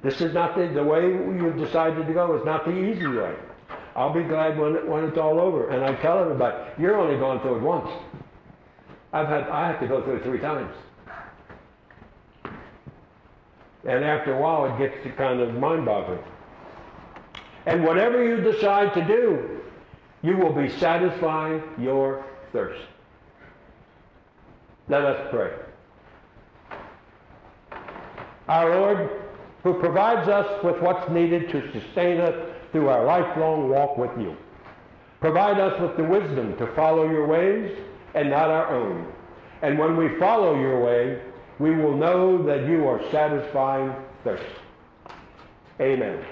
This 0.03 0.21
is 0.21 0.33
not 0.33 0.55
the, 0.55 0.69
the 0.69 0.85
way 0.85 1.03
you've 1.03 1.57
decided 1.57 2.07
to 2.07 2.13
go, 2.13 2.35
It's 2.35 2.47
not 2.47 2.65
the 2.65 2.77
easy 2.77 3.07
way. 3.07 3.35
I'll 3.97 4.13
be 4.13 4.23
glad 4.23 4.59
when, 4.59 4.89
when 4.89 5.05
it's 5.05 5.19
all 5.19 5.41
over. 5.41 5.71
And 5.71 5.85
I 5.85 5.95
tell 6.01 6.21
everybody, 6.21 6.57
you're 6.79 6.97
only 6.97 7.19
going 7.19 7.41
through 7.41 7.57
it 7.57 7.63
once. 7.63 7.91
I've 9.13 9.29
had, 9.29 9.45
I 9.45 9.67
have 9.69 9.81
to 9.81 9.89
go 9.89 10.03
through 10.03 10.17
it 10.17 10.23
three 10.23 10.41
times. 10.41 10.75
And 13.87 14.05
after 14.05 14.35
a 14.35 14.41
while, 14.41 14.67
it 14.67 14.79
gets 14.79 15.03
to 15.05 15.11
kind 15.13 15.41
of 15.41 15.55
mind-boggling. 15.55 16.23
And 17.67 17.83
whatever 17.83 18.23
you 18.25 18.41
decide 18.41 18.95
to 18.95 19.05
do, 19.05 19.64
you 20.25 20.39
will 20.39 20.55
be 20.55 20.71
satisfying 20.79 21.63
your 21.79 22.25
thirst. 22.51 22.81
Let 24.89 25.05
us 25.05 25.29
pray. 25.31 25.53
Our 28.49 28.71
Lord, 28.71 29.11
who 29.63 29.75
provides 29.75 30.27
us 30.29 30.65
with 30.65 30.81
what's 30.81 31.11
needed 31.11 31.51
to 31.51 31.73
sustain 31.73 32.21
us 32.21 32.35
through 32.73 32.89
our 32.89 33.05
lifelong 33.05 33.69
walk 33.69 33.99
with 33.99 34.11
you. 34.19 34.35
Provide 35.21 35.61
us 35.61 35.79
with 35.79 35.97
the 35.99 36.05
wisdom 36.05 36.57
to 36.57 36.75
follow 36.75 37.11
your 37.11 37.27
ways 37.27 37.77
and 38.15 38.31
not 38.31 38.49
our 38.49 38.75
own. 38.75 39.07
And 39.61 39.79
when 39.79 39.97
we 39.99 40.19
follow 40.19 40.59
your 40.59 40.83
way, 40.83 41.21
we 41.59 41.77
will 41.77 41.97
know 41.97 42.43
that 42.45 42.67
you 42.67 42.89
are 42.89 43.01
satisfying 43.11 43.95
thirst. 44.25 44.45
Amen. 45.81 46.25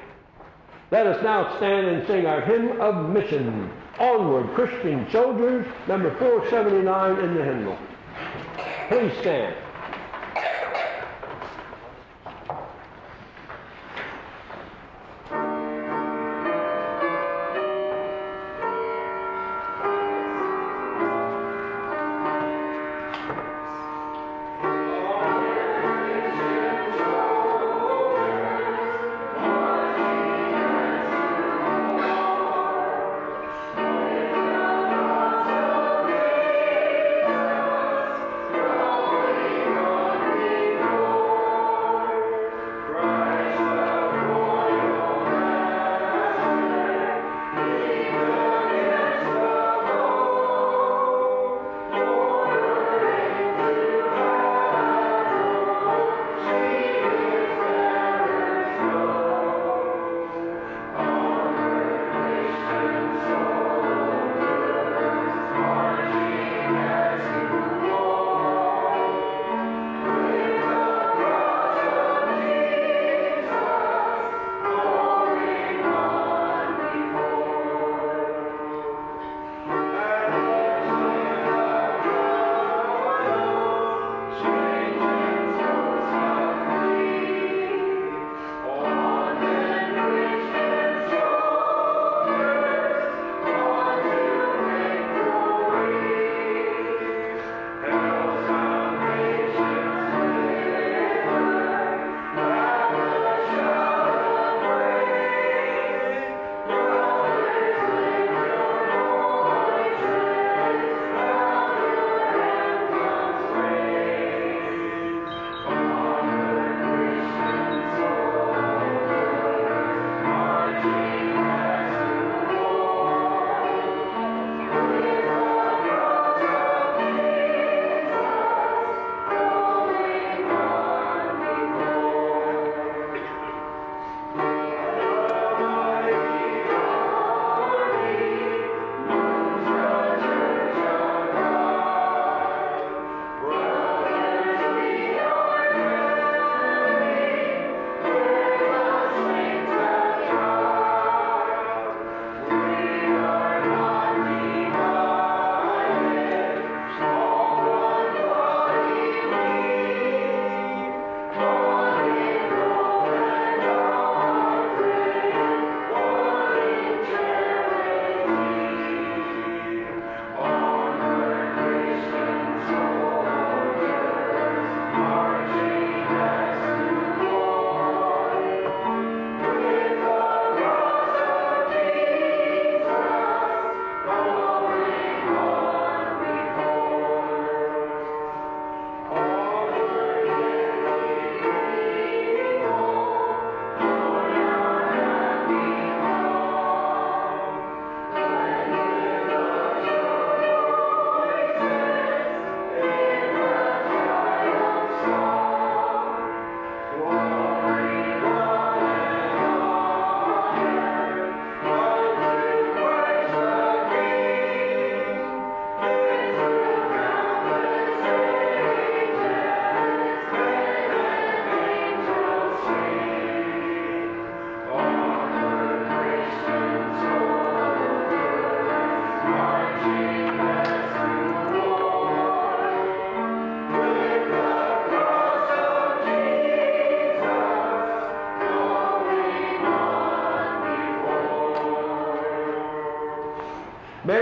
Let 0.90 1.07
us 1.07 1.22
now 1.22 1.57
stand 1.59 1.86
and 1.86 2.07
sing 2.07 2.24
our 2.24 2.40
hymn 2.40 2.80
of 2.80 3.11
mission. 3.11 3.70
Onward, 3.99 4.55
Christian 4.55 5.07
soldiers, 5.11 5.66
number 5.86 6.16
479 6.18 7.18
in 7.18 7.34
the 7.34 7.45
hymnal. 7.45 7.78
Please 8.88 9.12
stand. 9.20 9.57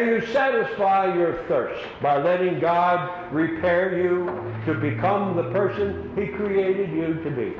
May 0.00 0.06
you 0.06 0.26
satisfy 0.32 1.14
your 1.14 1.44
thirst 1.46 1.84
by 2.00 2.22
letting 2.22 2.58
God 2.58 3.30
repair 3.34 4.02
you 4.02 4.24
to 4.64 4.72
become 4.80 5.36
the 5.36 5.50
person 5.50 6.10
He 6.16 6.28
created 6.28 6.88
you 6.90 7.22
to 7.22 7.30
be, 7.30 7.52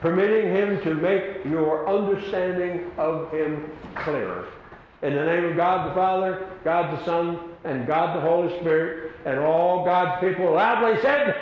permitting 0.00 0.50
Him 0.54 0.80
to 0.84 0.94
make 0.94 1.44
your 1.44 1.86
understanding 1.86 2.90
of 2.96 3.30
Him 3.30 3.70
clearer. 3.94 4.48
In 5.02 5.14
the 5.14 5.26
name 5.26 5.44
of 5.44 5.56
God 5.56 5.90
the 5.90 5.94
Father, 5.94 6.48
God 6.64 6.98
the 6.98 7.04
Son, 7.04 7.40
and 7.64 7.86
God 7.86 8.16
the 8.16 8.22
Holy 8.22 8.58
Spirit, 8.60 9.12
and 9.26 9.38
all 9.38 9.84
God's 9.84 10.18
people 10.26 10.54
loudly 10.54 10.98
said, 11.02 11.36